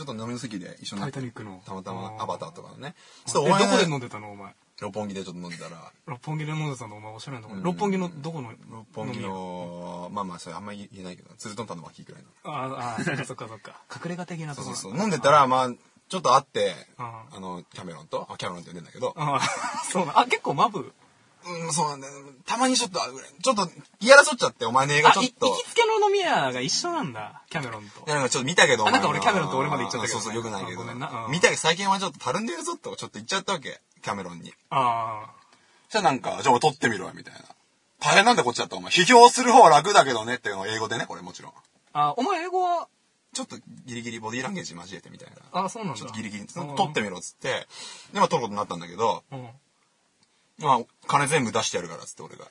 [0.00, 1.62] ょっと飲みの席で一緒になってタイタニックの。
[1.64, 2.94] たまたまアバターとかのね。
[3.26, 4.54] ちえ、どょっとお前こで飲んでたのお前？
[4.80, 8.52] 六本木でちょっと飲んでたら、六本木で飲んでたのお前おしゃれなとこ六本木のどこの？
[8.70, 9.28] 六本木飲み屋？
[9.28, 12.28] の、まあまあ、それあんまり言えないけど、ツルトンタンの脇くらいの。
[12.44, 13.82] ああ、そっかそっかそっか。
[13.94, 15.00] 隠れ家的なところそうそうそう。
[15.02, 15.70] 飲んでたら、まあ、
[16.08, 19.40] ちょっと会って、ああの、キャメロンと、あ、キャメロンって呼んでんだけど、ああ、
[19.84, 20.18] そうな。
[20.18, 20.92] あ、結構マブ？
[21.46, 22.12] うん、そうなんだよ。
[22.46, 23.00] たまにちょっと
[23.42, 23.68] ちょっと、
[24.00, 25.46] 嫌らそっちゃって、お前の映画ちょっと。
[25.46, 27.42] 行きつけの飲み屋が一緒なんだ。
[27.50, 28.08] キャメロンとい。
[28.08, 30.84] や、なんかちょっと見たけど、あなんか俺キャメロンと俺まで行っちゃったけどねそうそう、よくないけど。
[31.28, 33.80] 見たけど、最近はちょっとたるんでるぞって、ちょっと言っちゃったわけ。
[34.02, 34.52] キャメロンに。
[34.70, 35.30] あ
[35.90, 37.40] じゃあなんか、じゃあ俺撮ってみろよ、みたいな。
[38.00, 38.90] 大変なんだこっちだったお前。
[38.90, 41.52] 批評する方は楽だけどねっていうのを英語でね、これもちろん。
[41.92, 42.08] あ。
[42.08, 42.88] あ、お前英語は、
[43.32, 45.64] ちょっとギリギリボディーランゲージ交えてみたいな。
[45.64, 46.00] あ、そうなんだ。
[46.00, 47.66] ちょっとギリギリ、うん撮ってみろっつって、
[48.12, 49.48] で、まあ撮ることになったんだけど、うん。
[50.60, 52.46] まあ、金全部出してやるからっつって俺が、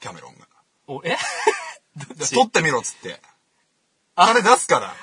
[0.00, 0.46] キャメロンが。
[0.86, 1.16] お、え？
[2.16, 3.20] で撮ってみろっつって。
[4.16, 4.94] 金出すから。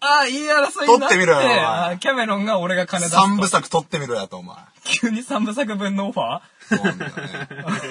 [0.00, 0.84] あ、言い争いになって。
[0.86, 3.22] 撮ってみろよお前あキャメロンが俺が金出すと。
[3.22, 4.56] 三部作撮ってみろやと、お前。
[4.84, 7.22] 急に三部作分のオファそうなんだよね。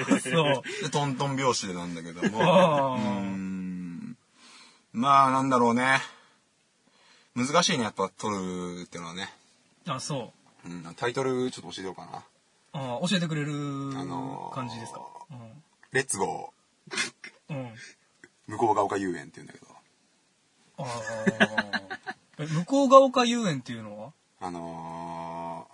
[0.08, 0.82] ー そう。
[0.82, 2.42] で、トントン拍子でなんだけども。
[2.42, 4.16] あうーん。
[4.92, 6.00] まあ、なんだろうね。
[7.34, 9.32] 難しいね、やっぱ撮るっていうのはね。
[9.88, 10.32] あ、そ
[10.64, 10.68] う。
[10.68, 12.22] うん、タイトルちょっと教えてようかな。
[12.74, 13.54] あ教えてくれるあ
[14.04, 15.00] のー感じですか？
[15.92, 16.52] レッツゴ
[17.48, 17.56] うん。
[17.56, 17.66] うん。
[17.66, 17.72] ー、
[18.48, 19.66] 向こうが丘遊園って言うんだけど。
[20.78, 24.12] あーえ向こうが丘遊園っていうのは？
[24.40, 25.68] あの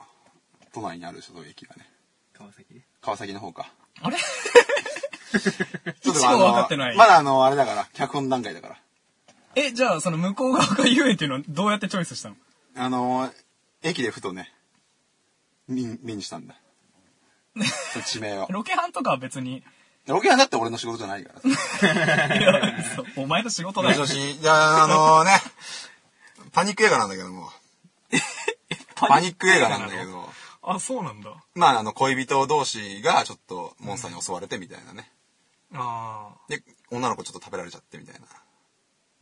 [0.63, 1.89] ー、都内にあるでしょ、そういう駅がね。
[2.35, 2.83] 川崎？
[3.01, 3.73] 川崎の方か。
[4.03, 4.17] あれ？
[4.21, 8.77] ち一応あの分かってないまだあの、あれだから、脚本段階だから。
[9.55, 12.37] え、じゃあその向こうが丘遊園っていうのはどうやってチョイスしたの？
[12.77, 13.33] あのー、
[13.83, 14.53] 駅でふとね、
[15.67, 16.55] 目目にしたんだ。
[17.93, 18.47] その地名を。
[18.51, 19.63] ロケハンとかは別に。
[20.07, 21.41] ロケはだって俺の仕事じゃないから。
[22.39, 24.17] いやそうお前の仕事だよもし。
[24.17, 25.31] もし、じゃあ、あのね、
[26.53, 27.51] パニック映画なんだけども。
[28.97, 30.29] パニック映画なんだけど。
[30.63, 31.33] あ、そうなんだ。
[31.55, 35.11] まあ、あの、恋人同士がちょっとモンスターに襲われてみたいなね。
[35.73, 36.39] ああ。
[36.49, 38.27] で、女の子ちょっと食べられちゃってみたいな。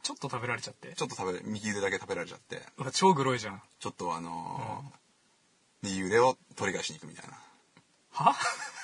[0.02, 0.94] ちょっと食べられちゃって？
[0.94, 3.62] ちょっと食べれ、右腕だけ食べられちゃって、うわ超グロいじゃん。
[3.78, 4.98] ちょっとあのー
[5.82, 7.38] 右腕を取り返しに行くみたいな。
[8.24, 8.36] は？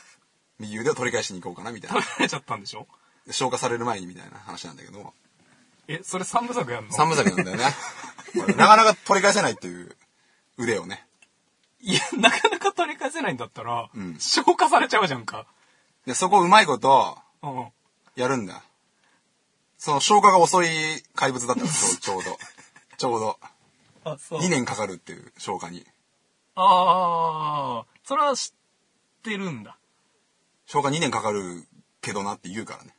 [0.58, 2.12] 右腕を取り返しに行こうかなみたいな食べ。
[2.14, 2.86] られちゃったんでしょ？
[3.26, 5.14] で消化される前にみたいな話なんだけども。
[5.88, 6.92] え、それ三部作やんの？
[6.92, 7.64] 三部作なんだよね。
[8.56, 9.96] なかなか取り返せないっていう
[10.56, 11.06] 腕をね。
[11.80, 15.46] いや、なかなか取り返せないんだったら、うん消化されちゃうじゃんか。
[16.06, 17.72] で、そこをうまいことうん。
[18.16, 18.62] やるんだ。
[19.78, 20.68] その消化が遅い
[21.14, 22.38] 怪物だったの、ちょう ちょうど。
[22.96, 23.38] ちょうど。
[24.04, 24.40] あ、そう。
[24.40, 25.86] 2年かかるっていう消化に。
[26.56, 28.56] ああ、それは知って
[29.30, 29.76] るんだ。
[30.66, 31.64] 消化2年かかる
[32.00, 32.94] けどなって言うからね。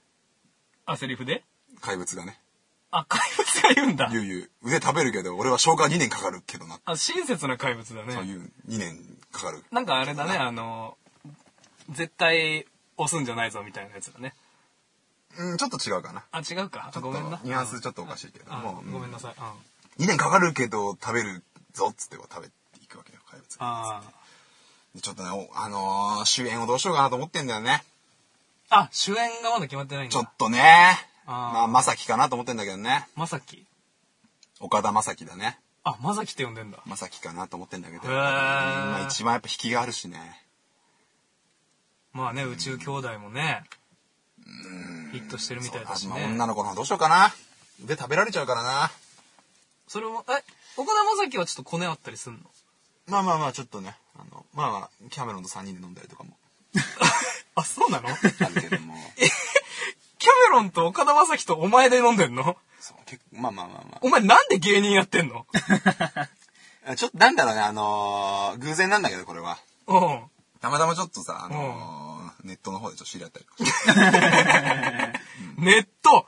[0.86, 1.44] あ、セリフで？
[1.82, 2.40] 怪物がね。
[2.92, 4.10] あ、怪物が言うんだ。
[4.12, 4.50] 言う言う。
[4.64, 6.80] 腕食べるけど、俺は消化2年かかるけどな。
[6.86, 8.14] あ、親切な怪物だね。
[8.14, 8.98] そういう2年
[9.32, 9.64] かかる。
[9.72, 10.98] なんかあれだね、あの、
[11.90, 12.66] 絶対
[12.98, 14.34] 押すんじゃないぞみたいなやつだね。
[15.38, 16.24] うん、ちょっと違うかな。
[16.32, 16.90] あ、違うか。
[16.94, 17.40] ちょっとごめんな。
[17.44, 18.46] ニュアンスちょっとおかしいけど。
[18.92, 19.34] ごめんなさい。
[19.38, 23.58] うん2年かかるけど食べるぞっつってこう食べていくわけよ、怪物が。
[23.62, 24.08] あで
[25.02, 27.84] ちょっとね、おあのー主演をどうしようかなと思ってんだよね。
[28.70, 28.82] あ。
[28.82, 30.14] あ、主演がまだ決まってないんだ。
[30.14, 30.98] ちょっとね。
[31.26, 33.08] あーまあ、まさきかなと思ってんだけどね。
[33.16, 33.66] まさき。
[34.60, 35.60] 岡田まさきだね。
[35.84, 36.80] あ、まさきって呼んでんだ。
[36.86, 38.08] まさきかなと思ってんだけど。
[38.08, 40.42] まあ、一番やっぱ引きがあるしね。
[42.14, 43.64] まあね、宇宙兄弟もね、
[45.12, 46.26] ヒットしてるみたいだしまあね。
[46.26, 47.34] 女の子の方どうしようかな。
[47.84, 48.90] 腕食べられちゃうからな。
[49.88, 50.32] それも、え、
[50.78, 52.40] 岡田将生はちょっとコネあったりすんの？
[53.08, 53.98] まあまあまあ、ちょっとね。
[54.20, 56.38] あの、まあまあ、キャメロンと3人で飲んだりとかも
[57.56, 58.08] あ、そうなの？
[58.10, 58.96] キャあるけども。
[60.46, 62.58] メロンと岡田将生とお前で飲んでんの？
[62.80, 65.46] そう、結構、まあまあまあまお前なんで芸人やってんの？
[66.86, 66.96] あ。
[66.96, 69.58] ちょっと、なんだろうね、あのー偶然なんだけど、これは。
[69.88, 70.24] うん。
[70.62, 75.20] たまたまちょっとさ、あのーネットの方でちょっと知り合ったりとかして。
[75.58, 76.28] ネット？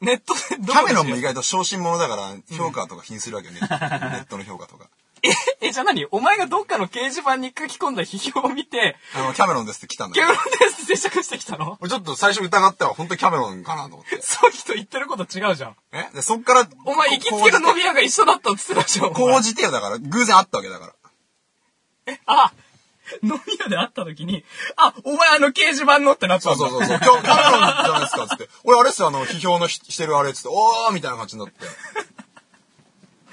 [0.00, 3.60] ネットでどキャメロンも意外と小心者だから、評価とか気にするわけよね。
[3.62, 4.88] ネットの評価とか。
[5.22, 5.30] え、
[5.68, 6.06] え、じゃあ何？
[6.10, 10.38] お前がどっかの掲示板に書き込んだ批評を見て、あの、キャメロンですって来たんだキャメロ。
[10.38, 11.78] ンですって接触してきたの？
[11.80, 12.94] 俺ちょっと最初疑ったわ。
[12.94, 14.20] 本当にキャメロンかなと思って。
[14.20, 15.76] さっきと言ってること違うじゃん。
[15.92, 16.08] え？
[16.14, 19.12] で、そっから、お前行きつけの飲み屋が一緒だったって言ってたじゃん。
[19.14, 20.86] こうじてよ、だから、偶然会ったわけだか
[22.06, 22.14] ら。
[22.26, 22.52] あ、
[23.22, 24.44] 飲み屋で会った時に、
[24.76, 26.58] あ、お前あの掲示板のってなったんだ。
[26.58, 26.98] そうそうそうそう。
[27.02, 28.48] 今日キャメロンじゃないですか、つって。
[28.64, 31.60] 俺あれっすよ、あの、批評のししてるあれっつって、おーみたいな感じになって。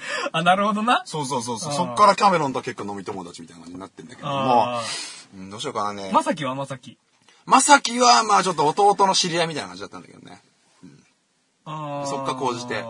[0.32, 1.02] あ、なるほどな。
[1.06, 1.72] そうそうそうそう。
[1.74, 4.34] そっからキャメロンと結構飲み友達みたいな感じになってんだけども
[4.76, 4.82] あ、
[5.34, 6.10] うんどうしようかなね。
[6.12, 6.98] まさきはまさき。
[7.46, 10.42] まさきは、まあちょっと弟の知り合いみたいな感じだったんだけどね。
[11.66, 12.84] あーそっか講じて。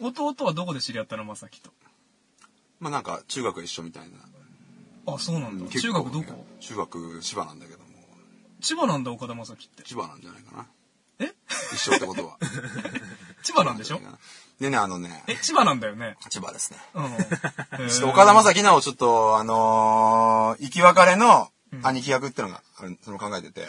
[0.00, 1.70] 弟はどこで知り合ったのまさきと？
[2.78, 4.18] まあなんか、中学一緒みたいな。
[5.14, 5.64] あ、そうなんだ。
[5.66, 6.46] 結中構学どこ？
[6.60, 7.84] 中学、千葉なんだけども。
[8.62, 9.82] 千葉なんだ、岡田将生って。
[9.82, 10.66] 千葉なんじゃないかな。
[11.18, 11.34] え？
[11.74, 12.38] 一緒ってことは。
[13.42, 14.00] 千葉なんでしょ？
[14.60, 16.16] でね、あのね、え、千葉なんだよね。
[16.28, 16.78] 千葉ですね。
[16.94, 17.88] うん。
[17.88, 21.48] ちょっと岡田将生のちょっと、あのー生き別れの
[21.82, 23.68] 兄貴役ってのが、あれその考えてて、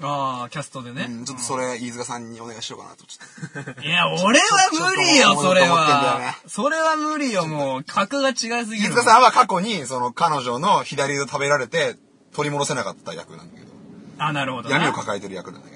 [0.00, 1.06] ああ、キャストでね。
[1.08, 3.82] うんちょっとそれ、飯塚さんにお願いしようかなと、ちょっと。
[3.82, 6.36] いや、俺は無理よ、それはね。
[6.46, 7.84] それは無理よ、もう。
[7.84, 8.90] 格が違いすぎ飯る。
[8.90, 11.96] 塚さんは過去に、その彼女の左腕を食べられて、
[12.34, 13.72] 取り戻せなかった役なんだけど、
[14.18, 14.76] あ、なるほどな。
[14.76, 15.75] 闇を抱えてる役なんだけ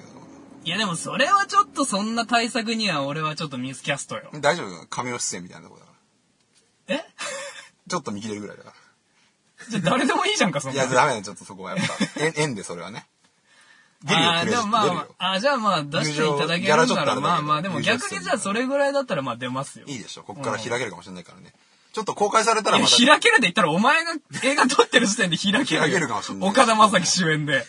[0.63, 4.29] いや、でもそれはちょっとそんな対策には俺はちょっとミスキャストよ。
[4.39, 4.87] 大丈夫？
[4.87, 5.91] 亀尾出演みたいなとこだか
[6.89, 6.95] ら。
[6.97, 7.05] え？
[7.89, 8.75] ちょっと見切れるぐらいだから。
[9.69, 10.85] じゃあ誰でもいいじゃんか、そんいや。
[10.87, 11.93] ダメだよ、ちょっとそこはやっぱ。
[12.23, 13.07] 縁縁でそれはね。
[14.03, 15.07] 出るよ、あーでもまあま。
[15.19, 19.85] あ、あじゃあまあ出していただけるならまあまあ、でも逆にじゃあそれぐらいだったらまあ出ますよ。
[19.87, 20.23] いいでしょ。
[20.23, 21.53] こっから開けるかもしれないからね。
[21.93, 22.95] ちょっと公開されたらまた。
[22.95, 24.11] 開けるで言ったらお前が
[24.43, 25.81] 映画撮ってる時点で開けるよ。
[25.81, 27.65] 開けるかもしれない岡田将生主演で。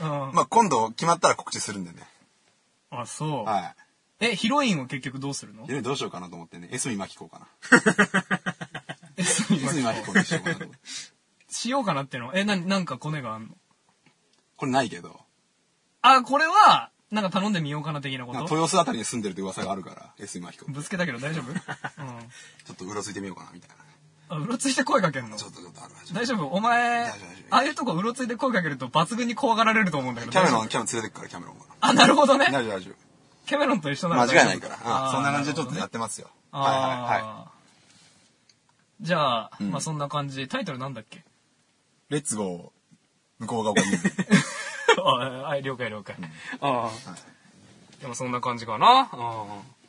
[0.00, 0.32] うん。
[0.34, 2.02] まあ今度決まったら告知するんでね。
[2.90, 3.44] あ、そう。
[3.44, 3.74] は
[4.18, 5.64] え、ヒロインを結局どうするの？
[5.64, 5.68] い。
[5.68, 6.68] でどうしようかなと思ってね。
[6.72, 7.46] エスミマキコかな。
[9.16, 10.80] え、すみエスミマキコにしようかなと思って。
[11.48, 12.32] しようかなっての？
[12.34, 13.48] え、な、なんかコネがあんの？
[14.56, 15.20] これないけど。
[16.00, 18.38] あ、これは、なんか頼んでみようかな的なこと？
[18.38, 20.66] なんか豊洲あたりに住んでるって噂があるから、エスミマキコ。
[20.66, 21.50] ちぶつけたけど大丈夫？
[21.50, 21.56] うん。
[22.70, 25.36] ょっとうろついてみようかな、みたいなうろついて声かけんの？
[25.36, 26.00] ちょっとちょっとあるわ。
[26.00, 30.32] ちょっと大丈夫お前大丈夫大丈、夫ああいうとこうろついて声かけると抜群に怖がられると思うんだけど。
[30.32, 31.64] キャメロン、大丈キャメロン連れてくから、キャメロンが。
[31.64, 32.46] 夫あ、なるほどね。
[32.46, 32.90] 大丈夫、大丈
[33.46, 34.10] キャメロンと一緒夫。
[34.10, 34.74] なら間違いないから。
[34.74, 36.28] うんそんな感じでちょっとやってますよ。
[36.50, 37.46] はいはいは
[39.00, 39.04] い。
[39.04, 40.48] じゃあ、んまあそんな感じ。
[40.48, 41.22] タイトルなんだっけ？
[42.08, 43.82] レッツゴー、向こう側に。
[43.82, 43.86] あ
[45.44, 46.16] はい、了解了解。
[46.60, 46.90] ああ。
[48.00, 49.08] でもそんな感じかな。
[49.12, 49.44] あ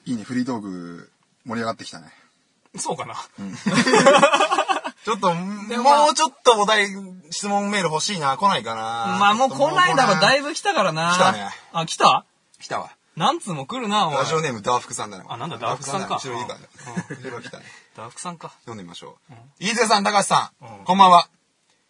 [0.06, 1.12] いいね、フリートーク、
[1.46, 2.08] 盛り上がってきたね。
[2.76, 3.16] あそうかな。
[5.04, 6.88] ちょっと、もまあもうちょっとお題、
[7.30, 8.36] 質問メール欲しいな。
[8.38, 9.18] 来ないかな。
[9.20, 11.14] まあもう来ないだろ、だいいぶ来たからな。
[11.14, 11.50] 来たね。
[11.72, 12.26] あ、来た？
[12.60, 12.92] 来たわ。
[13.16, 15.26] 何通も来るな、お前ラジオネームダーフクさんだね。
[15.28, 16.68] あなんだダーフクさんか後ろいいからね。
[17.10, 17.66] 後ろ来たね。
[17.96, 18.50] ダークさんか。
[18.60, 19.34] 読んでみましょう。
[19.60, 21.28] 飯塚さん、高橋さんうん、こんばんは。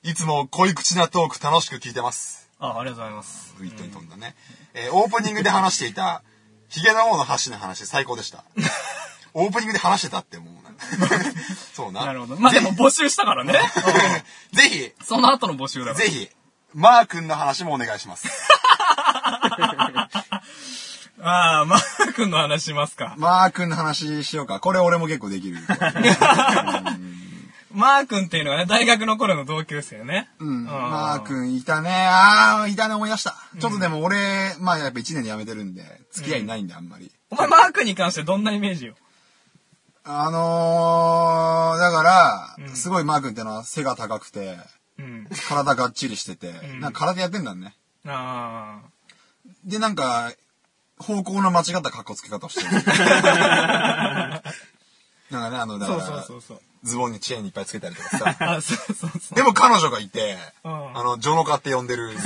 [0.03, 2.46] いつも濃い口なトーク楽しく聞いてます。
[2.59, 3.55] あ、ありがとうございます。
[3.59, 4.35] ウィットに飛んだね。
[4.73, 6.23] えーオープニングで話していた、
[6.69, 8.43] ヒゲの王の橋の話、最高でした。
[9.33, 10.71] オープニングで話してたってもうな。
[11.73, 12.05] そうな。
[12.05, 12.35] なるほど。
[12.37, 13.53] まあでも募集したからね。
[14.53, 15.93] ぜひ、うんその後の募集だ。
[15.93, 16.29] ぜひ、
[16.73, 18.27] マー君の話もお願いします。
[21.19, 23.15] ああ、マー君の話しますか。
[23.17, 24.59] マー君の話しようか。
[24.59, 25.57] これ俺も結構できる。
[27.71, 30.29] マー君っていうのはね、大学の頃の同級生ね。
[30.39, 30.65] うん。
[30.65, 31.91] マー君いたね。
[31.91, 33.35] ああ、いたね、思い出した。
[33.59, 37.11] ちょっとでも俺、まあやっぱ1年で辞めてるんで、付き合いないんで、あんまり。
[37.29, 38.95] お前マー君に関してどんなイメージよ？
[40.09, 44.57] あのー、だから、うんすごいマー君ってのは背が高くて、
[44.97, 45.27] うん。
[45.47, 47.75] 体がっちりしてて、んなんか空手やってんだね。
[48.05, 48.79] あ
[49.65, 50.31] で、なんか、
[50.97, 52.71] 方向の間違った格好つけ方をしてる。
[52.79, 52.83] なん
[55.41, 55.97] かね、あの、だあ。
[55.97, 56.61] かそうら、そうそうそう。
[56.83, 58.35] ズボンにチェーンいっぱいつけたりとかさ。
[58.39, 59.35] あ、そうそうそう。
[59.35, 62.09] でも彼女がいて、うんあの、ジョノカって呼んでる。
[62.17, 62.21] ぐ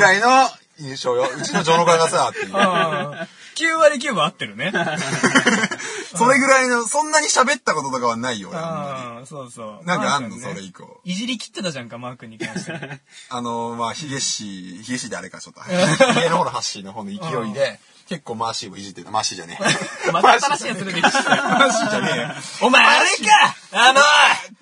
[0.00, 1.28] らいの印象よ。
[1.36, 2.50] うちのジョノカがさ、っていう。
[2.54, 4.70] あ9割9分合ってるね。
[6.14, 8.70] それぐらいの、そんなに喋ったこととかはないよ、俺あんま
[9.18, 9.78] ああ、そうそう。
[9.80, 11.00] りなんかあんの、それ以降。
[11.04, 13.00] いじり切ってたじゃんか、マー君に関して。
[13.30, 15.62] あの、まあ、ヒゲシ、ヒゲシであれか、ちょっと。
[15.62, 17.16] ヒゲの方のハッシーの方の勢
[17.48, 19.10] いで、結構マーシーをいじってた。
[19.10, 20.10] マーシーじゃねえ。
[20.12, 21.08] また新しいやつ出てきた。
[21.08, 22.28] マーシーじゃねえよ。
[22.62, 23.92] お前あれかあ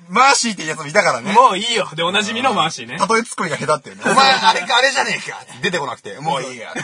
[0.09, 1.35] マーシーってやつもいたからの、ね。
[1.35, 1.89] もういいよ。
[1.95, 2.97] で、おなじみのマーシーね。
[2.97, 4.11] 例えツッコミが下手っていうね。
[4.11, 6.75] お前、あれか、あれじゃねえか出てこなくて、もういいや。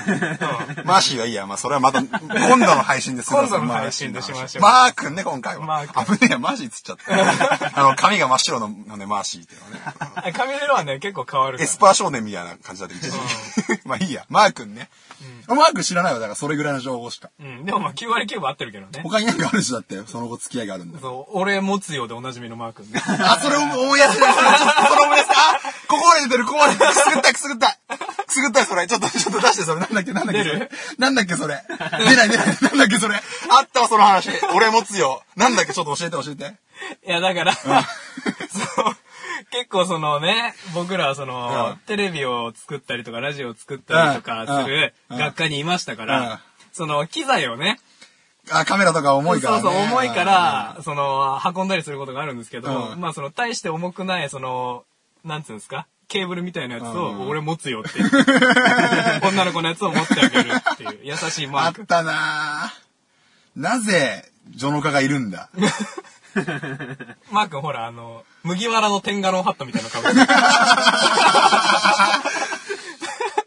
[0.85, 1.47] マーシーはいいや。
[1.47, 5.65] まあ、それはまた、今度の配信でする今度の配信でしましょうマー君ね、今回は。
[5.65, 7.71] マー君危ねえ、マーシーつっちゃった。
[7.81, 9.81] あの、髪が真っ白ののね、マーシーっていうのね。
[10.17, 11.63] あ髪の色はね、結構変わる。
[11.63, 12.97] エスパー少年みたいな感じだった。
[13.89, 14.25] まあいいや。
[14.29, 14.89] マー君ね。
[15.49, 16.19] マー君知らないわ。
[16.19, 17.31] だからそれぐらいの情報しか。
[17.41, 17.65] うん。
[17.65, 19.01] でもまあ9割9分合ってるけどね。
[19.03, 20.99] 他に何かあるしだって、その後付き合いがあるんだ。
[21.01, 23.01] そう、俺持つよでおなじみのマー君ね。
[23.05, 24.33] あ、それを思い出した。
[24.35, 25.35] それ思い出した。
[25.35, 26.91] あ、ここまで出てる、ここまで出てる。
[26.93, 27.79] くすぐったい、くすぐったい。
[28.27, 28.87] くすぐったい、それ。
[28.87, 29.81] ちょっと、ちょっと出して、それ。
[29.81, 30.71] なんだっけ、なんだっけ、出る？
[30.99, 31.63] なんだっけ、それ。
[31.69, 32.47] 出ない、出ない。
[32.47, 33.15] なんだっけ、それ。
[33.17, 34.31] あったわ、その話。
[34.55, 35.23] 俺持つよ。
[35.37, 36.55] なんだっけ、ちょっと教えて、教えて。
[37.07, 38.97] いや、だから、 そう、
[39.51, 41.79] 結構そのね、僕らはその、うん。
[41.87, 45.19] テレビを作ったりとか、ラジオを作ったりとかするうん。
[45.19, 46.09] 学科にいましたかうん。
[46.09, 46.41] ら、
[46.73, 47.79] その、機材をね、
[48.51, 49.63] あ、カメラとか重いからね。
[49.63, 53.01] そうそう、重いから、その、運んだりすることがあるんですけど、うん。
[53.01, 54.85] まあその、大して重くない、その、
[55.25, 57.21] なんつうんですかケーブルみたいなやつうん。
[57.21, 58.01] を、俺持つよって。
[59.27, 61.81] 女の子のやつを持ってあげるっていう、優しいマーク。
[61.83, 63.61] あったなぁ。
[63.61, 65.51] なぜ、ジョノカがいるんだ？
[67.31, 70.27] マー君ほら、あの、麦わらのテンガロンハットみたいなの被ってる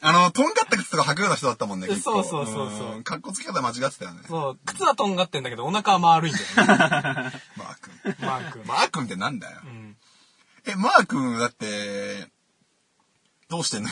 [0.06, 2.24] あの、とんがった靴とか履くような人だったもんね、結構。
[2.24, 4.22] そうそうそうそうんかっこつけ方間違ってたよね。
[4.28, 6.56] そう、靴はとんがってんだけど、お腹は丸いんだよね。
[7.56, 8.16] マー君。
[8.28, 8.66] マー君。
[8.66, 9.62] マー君ってなんだよ。
[9.62, 9.96] ん
[10.66, 12.28] え、マー君だって、
[13.50, 13.90] どうしてんの？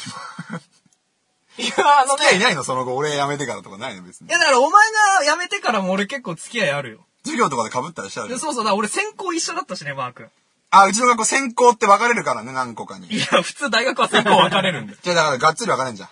[1.57, 1.65] 今。
[1.65, 2.63] いや、あの付き合いね、ないの？
[2.63, 4.03] その後、俺辞めてからとかないの？
[4.03, 4.31] 別にい。
[4.31, 4.91] やだからお前
[5.25, 7.05] が辞めてからも俺結構付き合いあるよ。
[7.23, 10.27] 授業とかで被ったりしたでそうそう、だから俺専攻一緒だったしね、マー君。
[10.71, 13.07] あ、うちの学校専攻って分かれるからね、何個かに。
[13.13, 14.97] いや、普通大学は専攻分かれるんだよ。
[15.03, 16.09] じゃあだからがっつり分かれんじゃん。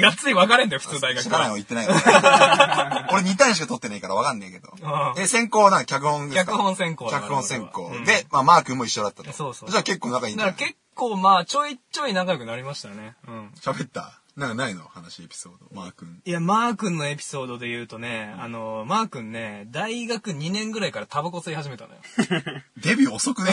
[0.00, 1.56] がっつり分かれんだよ、普通大学知らないのは。
[1.58, 3.08] 言ってないから。
[3.12, 4.72] 俺2単位しか取ってないから分かんねえけど
[5.18, 6.52] え、専攻は何脚本ですか？
[6.52, 7.90] 脚本専攻脚本専攻。
[8.06, 9.32] で、まあ、マー君も一緒だったと。
[9.32, 13.14] そうそうじゃあ結構仲いいんだだから結構まあ、ちょいちょい仲良くなりましたね。
[13.26, 13.52] うん。
[13.60, 14.12] 喋った？
[14.36, 14.84] なんかないの？
[14.88, 15.66] 話、エピソード。
[15.74, 16.22] マー君。
[16.24, 22.00] いや、マー君のエピソードで言うとね、あの、マー君ね、大学2年ぐらいからタバコ吸い始めたのよ。
[22.82, 23.50] デビュー遅くね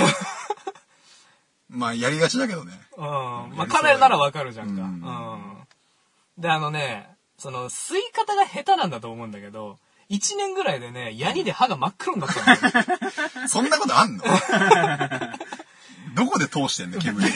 [1.70, 2.80] まあ、やりがちだけどね。
[2.98, 3.04] うん。
[3.04, 4.82] まあ、彼ならわかるじゃんか。
[4.84, 5.58] ううんん。
[6.38, 9.78] で、あのね、その、吸い方が下手なんだと思うんだけど、
[10.10, 12.86] 1年ぐらいでね、ヤニで歯が真っ黒になったのよ。
[13.48, 14.24] そんなことあんの？
[16.16, 17.20] どこで通してんの煙。
[17.24, 17.34] びっ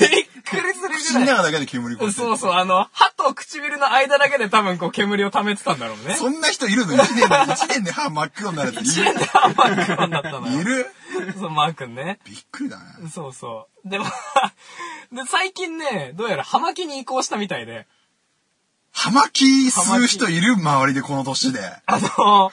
[0.62, 1.38] くりす口のるぐらい。
[1.38, 6.16] 中だけで煙こそうそう、あの、歯と唇の間だけで多分こう煙を溜めてたんだろうね。
[6.16, 7.24] そんな人いるの ?1 年で、
[7.54, 10.64] 一年で歯真っ黒になるやつい1年で歯真っ黒になったのよ。
[10.64, 11.34] るいる？
[11.40, 12.20] そう、マー君ね。
[12.26, 12.84] びっくりだね。
[13.14, 13.90] そうそう。
[13.90, 14.06] でも、
[15.12, 17.88] で、最近ね、どうやら葉巻に移行したみたいで、
[18.92, 21.60] 葉巻吸う人いる周りでこの年で。
[21.86, 22.52] あの、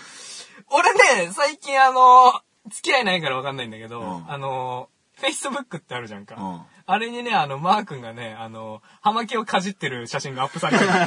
[0.68, 2.40] 俺ね、最近あの、
[2.70, 4.88] 付き合いないからわかんないんだけど、うんあの、
[5.20, 6.36] Facebook ってあるじゃんか。
[6.36, 10.91] うんあれにね、あの、マー君がね、あの、葉巻をかじってる写真がアップされてる。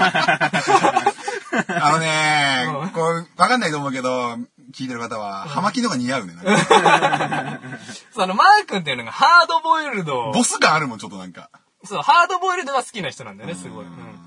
[1.68, 4.38] あのねうん、こう、わかんないと思うけど、
[4.74, 6.34] 聞いてる方は、葉巻の方が似合うね。
[8.12, 10.32] その、マー君っていうのがハードボイルド。
[10.32, 11.50] ボス感あるもん、ちょっとなんか。
[11.84, 13.86] そう、ハードボイルドが好きな人なんだよね、すごい。
[13.86, 14.20] うん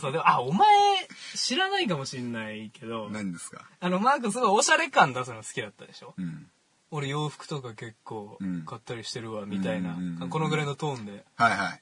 [0.00, 0.66] そう、でも、あ、お前、
[1.34, 3.62] 知らないかもしんないけど、何ですか？
[3.80, 6.14] あの、マー君すごいおしゃれ感出すの好きだったでしょ？
[6.16, 6.46] うん。
[6.90, 9.96] 俺洋服とか結構うん買ったりしてるわ、みたいな。
[10.30, 11.24] このぐらいのトーンで。
[11.36, 11.80] はいはい。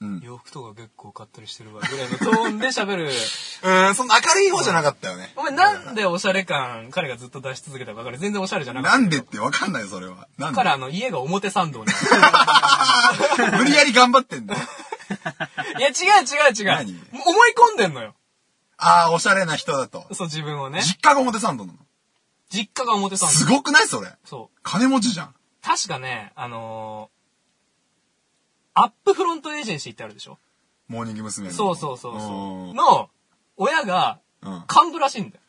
[0.00, 3.10] うんうん洋服とか結構買ったりしてるわ、ぐらいのトーンで喋る。
[3.62, 5.32] うん、そんな明るい方じゃなかったよね。
[5.36, 8.98] お前なんでおしゃれ感、彼がずっと出し続けたか分かる全然おしゃれじゃなかった。
[8.98, 10.26] なんでってわかんないよ、それは。
[10.38, 10.56] なんで？
[10.56, 11.92] 彼あの、家が表参道に。
[13.58, 14.60] 無理やり頑張ってんだよ。
[15.78, 15.94] いや、違う
[16.24, 16.66] 違う違う。
[16.66, 17.00] 何？
[17.24, 18.14] 思い込んでんのよ。
[18.78, 20.06] ああ、おしゃれな人だと。
[20.12, 20.82] そう、自分をね。
[20.82, 21.78] 実家が表参道なの。
[22.48, 23.34] 実家が表参道。
[23.34, 24.12] すごくないそれ？
[24.24, 24.58] そう。
[24.62, 25.34] 金持ちじゃん。
[25.62, 27.16] 確かね、あのー
[28.78, 30.38] アップフロントエージェンシーってあるでしょ？
[30.86, 31.48] モーニング娘。
[31.48, 32.72] のそうそうそうそう。
[32.72, 33.08] んの、
[33.56, 35.42] 親がうん、幹部らしいんだよ。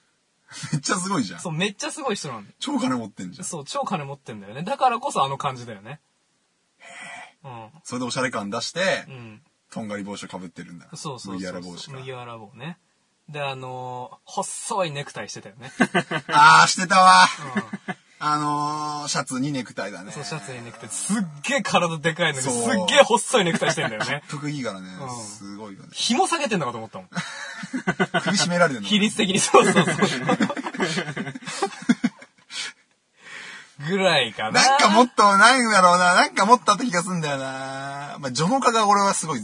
[0.71, 1.39] めっちゃすごいじゃん。
[1.41, 2.55] そう、めっちゃすごい人なんだよ。
[2.57, 3.45] 超金持ってんじゃん。
[3.45, 4.63] そう、超金持ってんだよね。
[4.63, 5.99] だからこそあの感じだよね。
[7.43, 7.69] うん。
[7.83, 9.41] それでおしゃれ感出してう、ん。
[9.69, 10.87] とんがり帽子をかぶってるんだ。
[10.93, 11.33] そうそうそうそう。
[11.35, 11.97] 麦わら帽子か。
[11.99, 12.77] 麦わら帽ね。
[13.29, 15.71] で、あのー細いネクタイしてたよね。
[16.31, 17.27] ああ、してたわ。
[18.19, 20.11] あのー、シャツにネクタイだね。
[20.11, 20.89] そう、シャツにネクタイ。
[20.89, 22.51] すっげえ体でかいのに、すっ
[22.87, 24.23] げえ細いネクタイしてんだよね。
[24.27, 25.05] 服いいからねう。
[25.05, 25.89] んすごいよね。
[25.91, 27.09] 紐下げてんのかと思ったもん。
[28.23, 28.87] 首絞められてるの。
[28.87, 29.95] 比率的に、そうそうそう。
[33.87, 34.63] ぐらいかな。
[34.63, 36.15] なんかもっとないんだろうな。
[36.15, 38.17] なんかもっとあった気がすんだよな。
[38.19, 39.41] まあ、ジョノカが俺はすごい、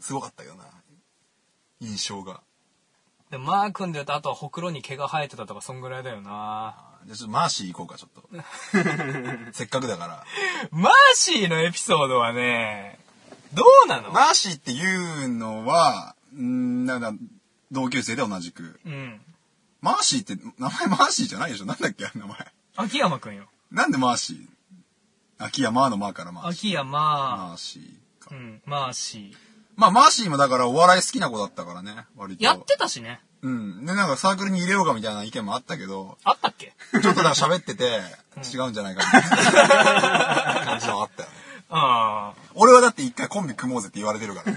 [0.00, 0.64] すごかったけどな。
[1.80, 2.42] 印象が。
[3.32, 6.76] でマー君で言うと、あとはほくろに毛が生えてたとか、そんぐらいだよな。
[7.06, 8.28] じゃあちょっとマーシー行こうか、ちょっと。
[9.52, 10.24] せっかくだから。
[10.70, 12.98] マーシーのエピソードはね、
[13.54, 17.12] どうなの、マーシーっていうのは、んーなんだ、
[17.70, 18.78] 同級生で同じく。
[18.84, 19.20] うん。
[19.80, 21.64] マーシーって、名前マーシーじゃないでしょ？
[21.64, 22.36] なんだっけ名前。
[22.76, 23.46] 秋山くんよ。
[23.70, 24.46] なんでマーシー？
[25.44, 26.70] 秋山のマーからマーシー。
[26.70, 28.34] 秋山、マーシーかう。
[28.34, 29.34] ん、マーシ
[29.76, 32.36] まあ、マーシーもだからお笑い好きな子だったからね、割ー。
[32.38, 32.44] と。
[32.44, 33.20] やってたしね。
[33.42, 33.84] うん。
[33.86, 36.74] で、なんかサークルに入れようかみたいな意見もあったけど、あったっけ？
[36.92, 38.00] ちょっとだから喋ってて、
[38.54, 41.34] 違うんじゃないかみたいな感じのあったよね。
[41.74, 44.52] あ俺はだって一回コンビ組もうぜって言われてるから。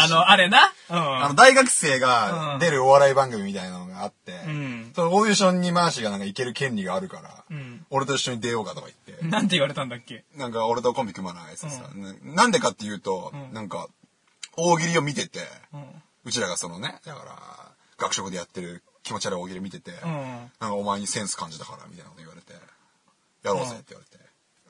[0.00, 0.04] あ。
[0.04, 0.74] あの、あれな。
[0.90, 1.24] うん。
[1.24, 4.92] あの、大学生うんが出るお笑い番組みたいなのがあって、うん。
[4.94, 7.86] そのオーディションにマーシーがなんか行ける権利があるから、うん。
[7.88, 10.24] 俺と一緒に出ようかとか言って、なんて言われたんだっけ？
[10.36, 13.88] なんか俺とコンビ組まないっつってさ、ねなんでかっていうと、うんなんか、
[14.56, 15.40] 大喜利を見てて、
[16.24, 20.10] うちらがそのね、だから、学食でやってる気持ち悪い大喜利見てて、うん。
[20.10, 22.52] なんかお前にセンス感じたからみたいなこと言われて、
[23.42, 24.24] やろうぜって言われて、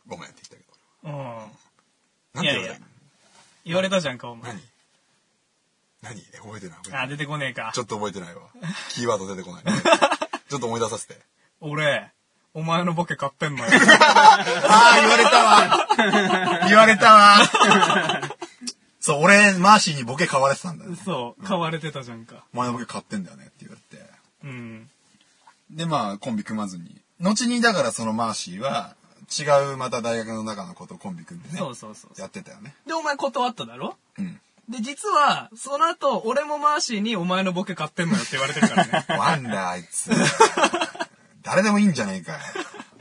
[0.06, 1.18] ごめんって言ったけど。
[1.18, 1.24] うん。
[2.34, 2.80] なんて言われた
[3.64, 4.60] 言われたじゃんか、お前何？
[6.02, 6.20] 何？
[6.34, 6.78] え覚えてない？
[6.78, 7.80] 覚えてないあ、出てこねえかち。
[7.80, 8.42] ょっと覚えてないわ。
[8.90, 9.64] キーワード出てこない。
[10.50, 11.18] ちょっと思い出させて。
[11.60, 12.10] 俺、
[12.52, 13.70] お前のボケ買ってんのよ。
[13.72, 15.88] ああ、言われたわ。
[16.68, 17.38] 言われたわ。
[19.04, 20.96] そう、俺、マーシーにボケ買われてたんだよね。
[21.04, 22.42] そう、買われてたじゃんか。
[22.54, 24.02] お前のボケ買ってんだよねって言われて。
[24.44, 24.88] うん。
[25.70, 27.02] で、まあ、コンビ組まずに。
[27.20, 28.96] 後に、だからそのマーシーは、
[29.38, 29.42] 違
[29.74, 31.58] うまた大学の中のことをコンビ組んでね。
[31.58, 32.18] そうそうそう。
[32.18, 32.74] やってたよね。
[32.86, 33.94] で、お前断っただろ？
[34.18, 34.40] うん。
[34.70, 39.04] で、実は、その後、俺もマーシーにお前のボケ買ってんのよって言われてるからね。
[39.18, 40.10] ワンダー、あいつ。
[41.42, 42.38] 誰でもいいんじゃねえかよ。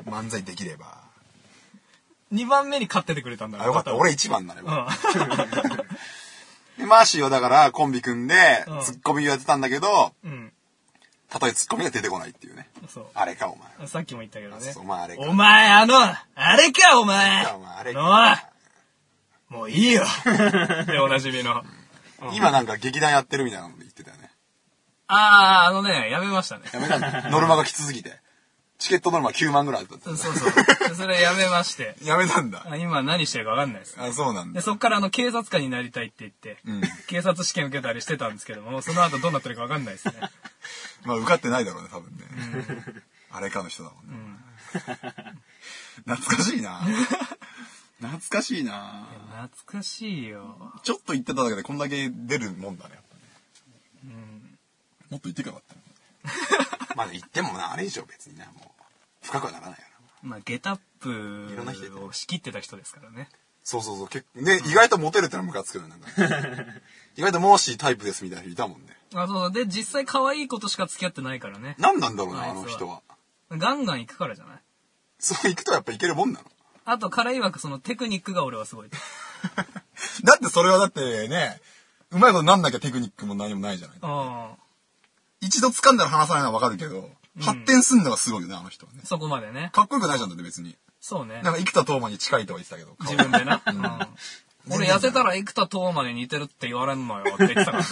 [0.05, 1.02] 漫才できれば。
[2.33, 3.95] 2番目に買っててくれたんだあ、よかった。
[3.95, 4.61] 俺一番だね。
[4.63, 4.87] うん。
[6.77, 10.51] でマーシーはだからコンビ組んでうん、ツッコミをやってたんだけど、うん。
[11.29, 12.69] たとえツッコミが出てこないっていうね。
[12.87, 13.05] そう。
[13.13, 13.87] あれか、お前。
[13.87, 15.21] さっきも言ったけどねあれか。
[15.23, 17.45] お前、あの、あれか、お前。
[17.53, 18.49] お前あれのか。
[19.49, 20.03] もういいよ。
[20.87, 21.63] で、おなじみの。
[22.33, 24.31] 今なんか劇団やってるみたいなので言ってたよね。
[25.07, 26.65] あー、あのね、やめましたね。
[26.71, 27.29] やめたんだ。
[27.29, 28.22] ノルマがきつすぎて。
[28.83, 30.95] チケットノルマ9万ぐらいだったそうそう。
[30.95, 31.95] それやめまして。
[32.03, 32.65] やめたんだ。
[32.69, 33.95] あ今何してるかわかんないです。
[33.97, 34.61] あ、そうなんで、だ。
[34.61, 40.15] そっからあの、警察官になりたいって言って、うん警察試験受けたりしてたんですけども、その後どうなってるかわかんないですね。
[41.05, 42.25] まあ受かってないだろうね、多分ね。
[43.31, 44.37] あれかの人だもんね。
[46.05, 46.81] 懐かしいな。
[48.01, 49.07] 懐かしいな。
[49.47, 50.73] 懐かしいよ。
[50.83, 54.13] ちょっと言ってただけでこんだけ出るもんだね、やっぱね。
[55.09, 55.79] もっと言ってかかったよ。
[56.95, 58.72] まあ言ってもな、あれ以上別にね、もう、
[59.23, 59.85] 深くはならないよ
[60.23, 60.29] な。
[60.29, 60.79] まあ、ゲタッ
[61.51, 63.29] いろんな人いたプを仕切ってた人ですからね。
[63.63, 64.07] そうそうそう。
[64.07, 65.89] 結構ね、意外とモテるってのはムカつくよね。
[65.89, 66.07] なんか
[67.17, 68.97] 意外とモーシータイプですみたいな人いたもんね。
[69.15, 69.51] あ、そう。
[69.51, 71.75] で、実際可愛い子としか付き合ってないからね。
[71.77, 73.01] 何なんだろうな、あの人は。
[73.51, 74.59] ガンガン行くからじゃない？
[75.19, 76.45] そう行くとやっぱいけるもんなの。
[76.85, 78.89] あと、彼曰くそのテクニックが俺はすごい。
[80.23, 81.61] だってそれはだってね、
[82.11, 83.97] うまいことなんなきゃテクニックも何もないじゃない。
[84.01, 84.53] あ
[85.41, 87.09] 一度掴んだら離さないのはわかるけど、
[87.41, 89.07] 発展すんのがすごいよね、あの人はねあ、。
[89.07, 89.69] そこまでね。
[89.73, 90.75] かっこよくないじゃんだって別に。
[91.01, 91.53] そうねなん。
[91.53, 92.95] か生田斗真に近いとは言ってたけど。
[93.01, 93.61] 自分でな。
[93.67, 94.07] うん
[94.69, 97.85] 俺痩せたら生田斗真に似てるって言われんのよって言ってたからね。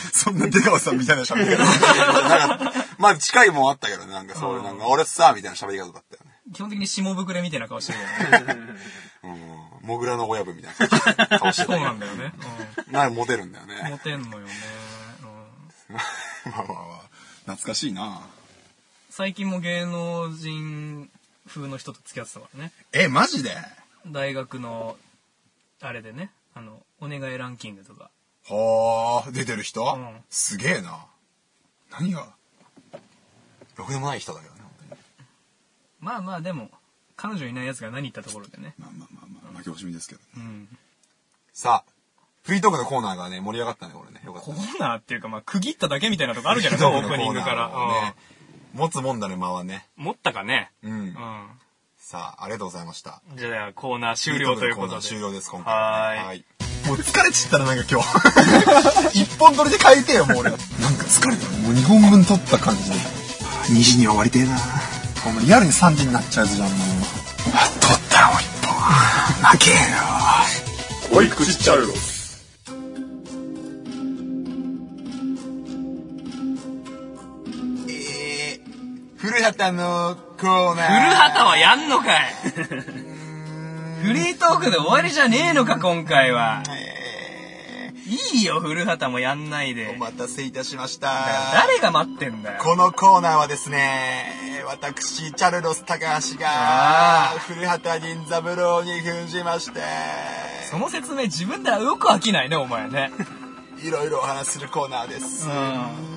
[0.14, 1.58] そんな出川さんみたいな喋り方。
[2.26, 6.30] なんか、まあ近いもんあったけどね、なんかそういうなんか、俺さ、みたいな喋り方だったよね。
[6.46, 8.56] うん基本的に下膨れみたいな顔してるよね。
[9.24, 9.38] うん。
[9.82, 12.32] モグラの親分みたいな顔してたそうなんだよね。
[12.90, 13.76] なんかモテるんだようん。
[13.76, 13.98] ねモ。
[13.98, 14.52] テんのよね。
[15.90, 16.02] うんまあ
[16.50, 17.00] まあまあ、
[17.46, 18.20] 懐かしいな
[19.16, 21.08] 最近も芸能人
[21.46, 22.72] 風の人と付き合ってたからね。
[22.92, 23.50] え、マジで？
[24.08, 24.96] 大学の、
[25.80, 28.10] あれでね、あの、お願いランキングとか。
[28.48, 31.06] はあ、出てる人、んすげえな。
[31.92, 32.26] 何が？
[33.76, 34.60] ろくでもない人だけどね。
[36.00, 36.68] まあまあでも、
[37.14, 38.74] 彼女いない奴が何言ったところでね。
[38.80, 40.20] まあまあまあまあ、負け惜しみですけど。
[40.38, 40.68] うん。
[41.52, 41.92] さあ、
[42.42, 44.20] フリートークのコーナーがね、盛り上がったね、これね。
[44.24, 44.52] よかったコ。
[44.54, 47.68] ーナーっていうか、まあ、区切っただけみたいなとこあるじゃないですか、オープニングから。
[47.68, 48.14] ね、
[48.74, 49.86] 持つもんだね、間はね。
[49.96, 50.70] うん持ったかね？
[50.82, 50.92] うん。
[50.92, 51.14] うん。
[51.96, 53.22] さあ、ありがとうございました。
[53.36, 55.00] じゃあ、コーナー終了ということで。
[55.00, 56.18] 終了です、今回はね。
[56.18, 56.44] はーい。
[56.86, 59.16] もう疲れちったらなんか今日。
[59.22, 60.50] 一本撮りで書いてよ、もう俺。
[60.50, 61.48] なんか疲れた。
[61.48, 62.96] もう2本分撮った感じで。
[63.70, 64.58] 2時には終わりてえな。
[65.22, 67.00] ほんまリアルに3時になっちゃうやつじゃん、もう。
[67.80, 68.74] 撮ったよ、もう一本。
[69.52, 69.76] 負けよ。
[71.12, 71.94] おい、口チャルロ。
[71.94, 72.13] えー、
[79.24, 81.00] 古畑のコーナー。
[81.00, 82.34] 古畑はやんのかい
[84.02, 86.62] フリートークで終わりじゃねえのか、今回は。
[86.68, 89.98] えいいよ、古畑もやんないー、でお。
[89.98, 91.24] 待たせいたしました。
[91.54, 92.62] 誰が待ってんだよ。
[92.62, 99.80] このコーナーはですね、私、チャルロス高橋が古畑任三郎に扮しまして、
[100.70, 103.10] その説明自分ではよく飽きないね、お前ね。
[103.82, 105.48] いろいろお話しするコーナーです。
[105.48, 106.14] うん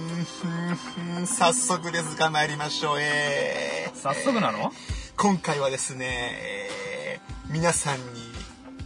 [1.25, 2.97] 早速ですが参りましょう。
[2.99, 4.71] えー早速なの？
[5.15, 6.05] 今回はですね、
[6.41, 8.03] えー皆さんに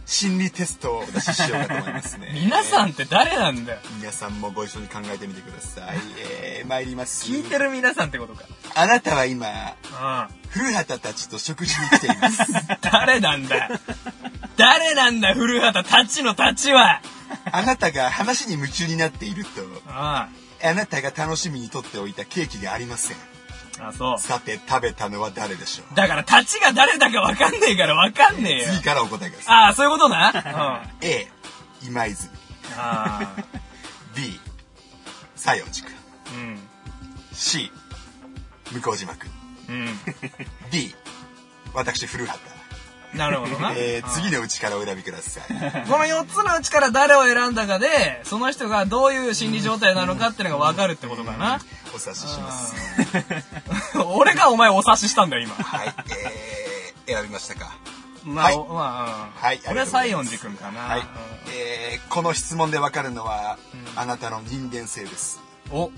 [0.06, 2.30] 心理テストをお出ししようかと思いますね。
[2.40, 3.78] 皆さんって誰なんだよ。
[3.98, 5.96] 皆さんもご一緒に考えてみてください。
[6.18, 7.26] えー、参ります。
[7.26, 8.44] 聞いてる皆さんってことか。
[8.74, 10.28] あなたは今、うん。
[10.50, 12.42] 古畑たちと食事に来ています。
[12.82, 13.80] 誰なんだよ。
[14.56, 17.00] 誰なんだよ、古畑たちのたちは。
[17.50, 19.50] あなたが話に夢中になっていると、
[19.88, 20.41] ああ
[20.74, 23.16] なたが楽しみにとっておいたケーキがありません。
[23.80, 24.18] あ、あ、そう。
[24.18, 25.94] さて、食べたのは誰でしょう？
[25.96, 28.64] だから、たちが誰だかわかんねえからわかんねえよ。
[28.74, 29.56] 次からお答えください。
[29.56, 30.28] ああ、そういうことな？
[30.30, 30.40] うん。
[30.40, 31.28] あ A、
[31.82, 32.30] 今泉。
[32.76, 33.34] あ。
[34.14, 34.38] B、
[35.36, 35.94] 西洋寺君。
[36.34, 36.68] うん。
[37.32, 37.72] C、
[38.82, 39.30] 向島君。
[39.68, 39.98] うん。
[40.70, 40.94] D、
[41.74, 42.51] 私、古畑。
[43.14, 43.72] なるほどな。
[43.76, 45.44] えー、次のうちからお選びください。
[45.88, 51.60] この4つのうちから誰を選んだかで、その人がどういう心理状態なのかっていうのが分かるってことかな。
[51.94, 52.74] お察しします。
[54.04, 55.54] 俺がお前お察ししたんだよ、今。
[55.54, 55.94] はい、
[57.06, 57.72] えー、選びましたか？
[58.24, 59.70] まあ、はいおまあ、はいうん。
[59.72, 60.80] 俺は西園寺君かな。
[60.80, 61.06] はいうん。
[61.54, 63.58] えー、この質問でわかるのは、
[63.96, 65.40] あなたの人間性です。
[65.70, 65.90] お、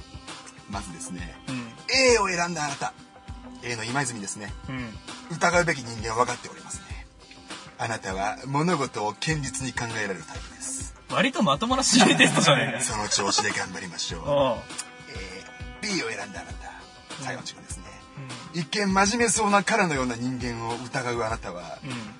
[0.70, 1.72] まずですね、うん。
[1.94, 2.92] A を選んだあなた。
[3.62, 4.52] A の今泉ですね。
[4.68, 4.98] うん。
[5.30, 6.83] 疑うべき人間は分かっておりますね。
[7.78, 10.94] あなたは物事を堅実に考えられるタイプです。
[11.10, 12.80] 割とまともな心理テストじゃねえ。
[12.84, 14.22] その調子で頑張りましょう。
[15.12, 16.72] えー B を選んだあなた。
[17.20, 17.84] 西園寺君ですね。
[18.54, 21.78] 一見真面目そうな彼のような人間を疑うあなたは、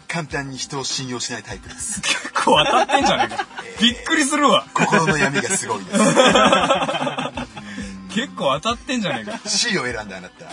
[0.09, 2.01] 簡単に人を信用しないタイプです。
[2.03, 3.47] 結構当たってんじゃねえか。
[3.81, 4.67] びっくりするわ。
[4.75, 5.99] 心の闇がすごいです。
[8.15, 9.41] 結構当たってんじゃねえか。
[9.49, 10.45] C を選んだあなた。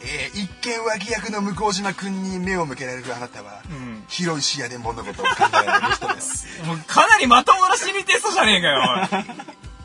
[0.00, 5.32] えー一見脇役の向島君に目を向けられるあなたは、ん広い視野で物事を考
[5.62, 6.46] えられる人です。
[6.64, 9.08] もうかなりまともな心理テストじゃねえかよ。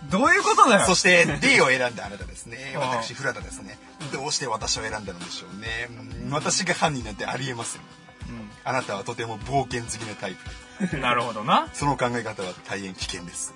[0.10, 0.86] どういうことだよ。
[0.86, 2.76] そして D を選んだあなたですね。
[2.76, 3.80] 私、フラダですね。
[4.12, 5.90] どうして私を選んだのでしょうね。
[6.26, 7.82] うん私が犯人なんてありえません。
[8.66, 10.36] あなたはとても冒険好きなタイ
[10.90, 10.98] プ。
[10.98, 11.68] なるほどな。
[11.74, 13.54] その考え方は大変危険です。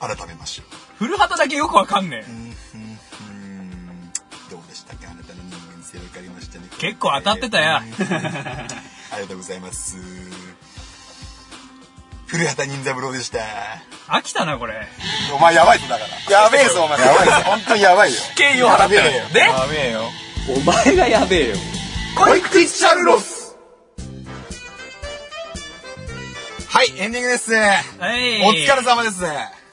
[0.00, 0.66] 改めましょう。
[0.98, 2.30] 古畑だけよくわかんねえ。
[2.30, 4.12] うんうんうん
[4.50, 6.68] どうでしたかあなたの人間性分かりましたね。
[6.78, 7.88] 結構当たってたやうん
[9.14, 9.96] ありがとうございます。
[12.26, 13.38] 古畑任三郎でした。
[14.08, 14.88] 飽きたな、これ。
[15.32, 16.42] お前やばいぞだから。
[16.44, 17.00] やべえぞお前。
[17.00, 17.32] やばいぞ。
[17.44, 18.18] 本当にやばいよ。
[18.36, 19.38] 敬意を払ってやべえよで？
[19.40, 20.10] やべえよ。
[20.56, 21.56] お前がやべえよ。
[22.16, 23.56] コイクティッシャルロス
[26.68, 27.52] はい、エンディングです。
[27.54, 27.80] は
[28.16, 28.42] い。
[28.42, 29.24] お疲れ様です。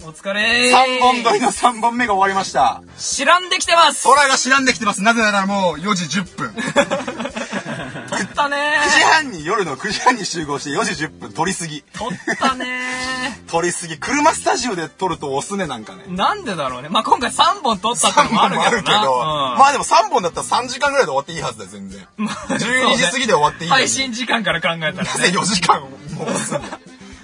[0.04, 2.82] お疲れ3本撮りの3本目が終わりました。
[2.98, 5.04] 知らんできてます空が知らんできてます。
[5.04, 6.54] なぜならもう4時10分。
[8.24, 11.84] 9撮ったね時半に、夜の9時半に集合して4時10分撮りすぎ。
[11.94, 13.98] 撮ったね 撮りすぎ。
[13.98, 16.04] 車スタジオで撮ると押すね、なんかね。
[16.08, 16.90] なんでだろうね。
[16.90, 19.02] まあ、今回3本撮ったって3のもあるけど、な。
[19.02, 22.08] うんまあでも3本だったら3時間ぐらいで終わっていいはずだよ、全然。
[22.18, 25.38] 12時過ぎで終わっていいのに配信時間から考えたらなぜね。
[25.38, 25.90] 4時間も
[26.22, 26.62] 押すん。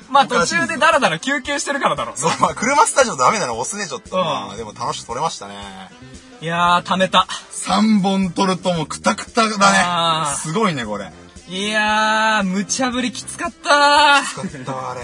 [0.09, 2.17] まあ途中でダラダラ休憩してるからだろう。
[2.17, 4.17] そう、まあ車スタジオダメなの押すね、ちょっと。
[4.17, 5.55] うんまあでも楽しく撮れましたね。
[6.39, 7.27] いやー、貯めた。
[7.51, 10.35] 3本撮るともうクタクタだね。
[10.35, 11.11] すごいね、これ。
[11.49, 15.01] いやー、無茶ぶりきつかった使ったわ、あれ。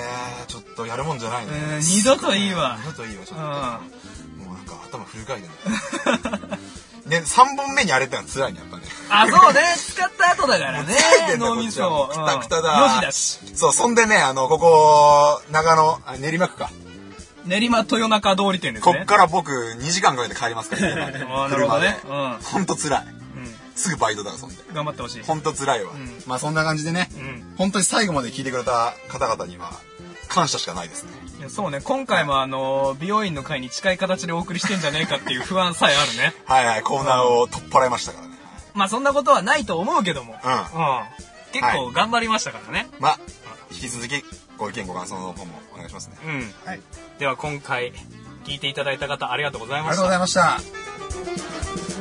[0.47, 1.79] ちょっとやるもんじゃないねうん。
[1.79, 3.45] 二度といいわ二度といいわ、ちょっと。
[3.45, 4.45] うん。
[4.45, 6.59] もうなんか頭フル回転だね。
[7.05, 8.83] ね、3本目にあれってのは辛いね、やっぱね。
[9.09, 9.61] あ、そうね。
[9.77, 10.95] 使った後だからね
[11.37, 11.81] 脳みそ。
[11.89, 13.39] こっちはもうクタクタだ4時だし。
[13.55, 16.69] そう、そんでね、あの、ここ、長野、あ練馬区か。
[17.45, 18.93] 練馬豊中通り店ですね。
[18.93, 21.97] こっから僕2時間かけて帰りますから、家まであーなるほどね。
[22.01, 23.05] 車でほんと辛い。
[23.05, 23.75] うん。
[23.75, 24.55] すぐバイトだから、そんで。
[24.67, 24.75] うん。
[24.75, 25.23] 頑張ってほしい。
[25.23, 25.93] ほんと辛いわ。
[25.93, 29.71] んまあそんな感じでね、うん本当に最後まで聞いてくれた方々には、
[30.27, 31.49] 感謝しかないですね。
[31.49, 31.81] そうね。
[31.81, 36.33] 今回もあの、美容院の会に近い形でお送りしてんじゃねえかっていう不安さえあるね。
[36.45, 38.33] はいはい、コーナーを取っ払いましたからね。
[38.73, 40.35] まあそんなことはないと思うけども。
[40.43, 41.03] うんうん。
[41.51, 42.89] 結構頑張りましたからね。
[42.99, 43.19] まあ、
[43.71, 44.23] 引き続き、
[44.63, 46.15] ご意見ご感想の方もお願いしますね。
[46.25, 46.53] うん。
[46.65, 46.79] はい。
[47.19, 47.91] では今回、
[48.45, 50.27] 聞いていただいた方ありがとうございましたありがとうご。
[50.27, 51.92] ざいました。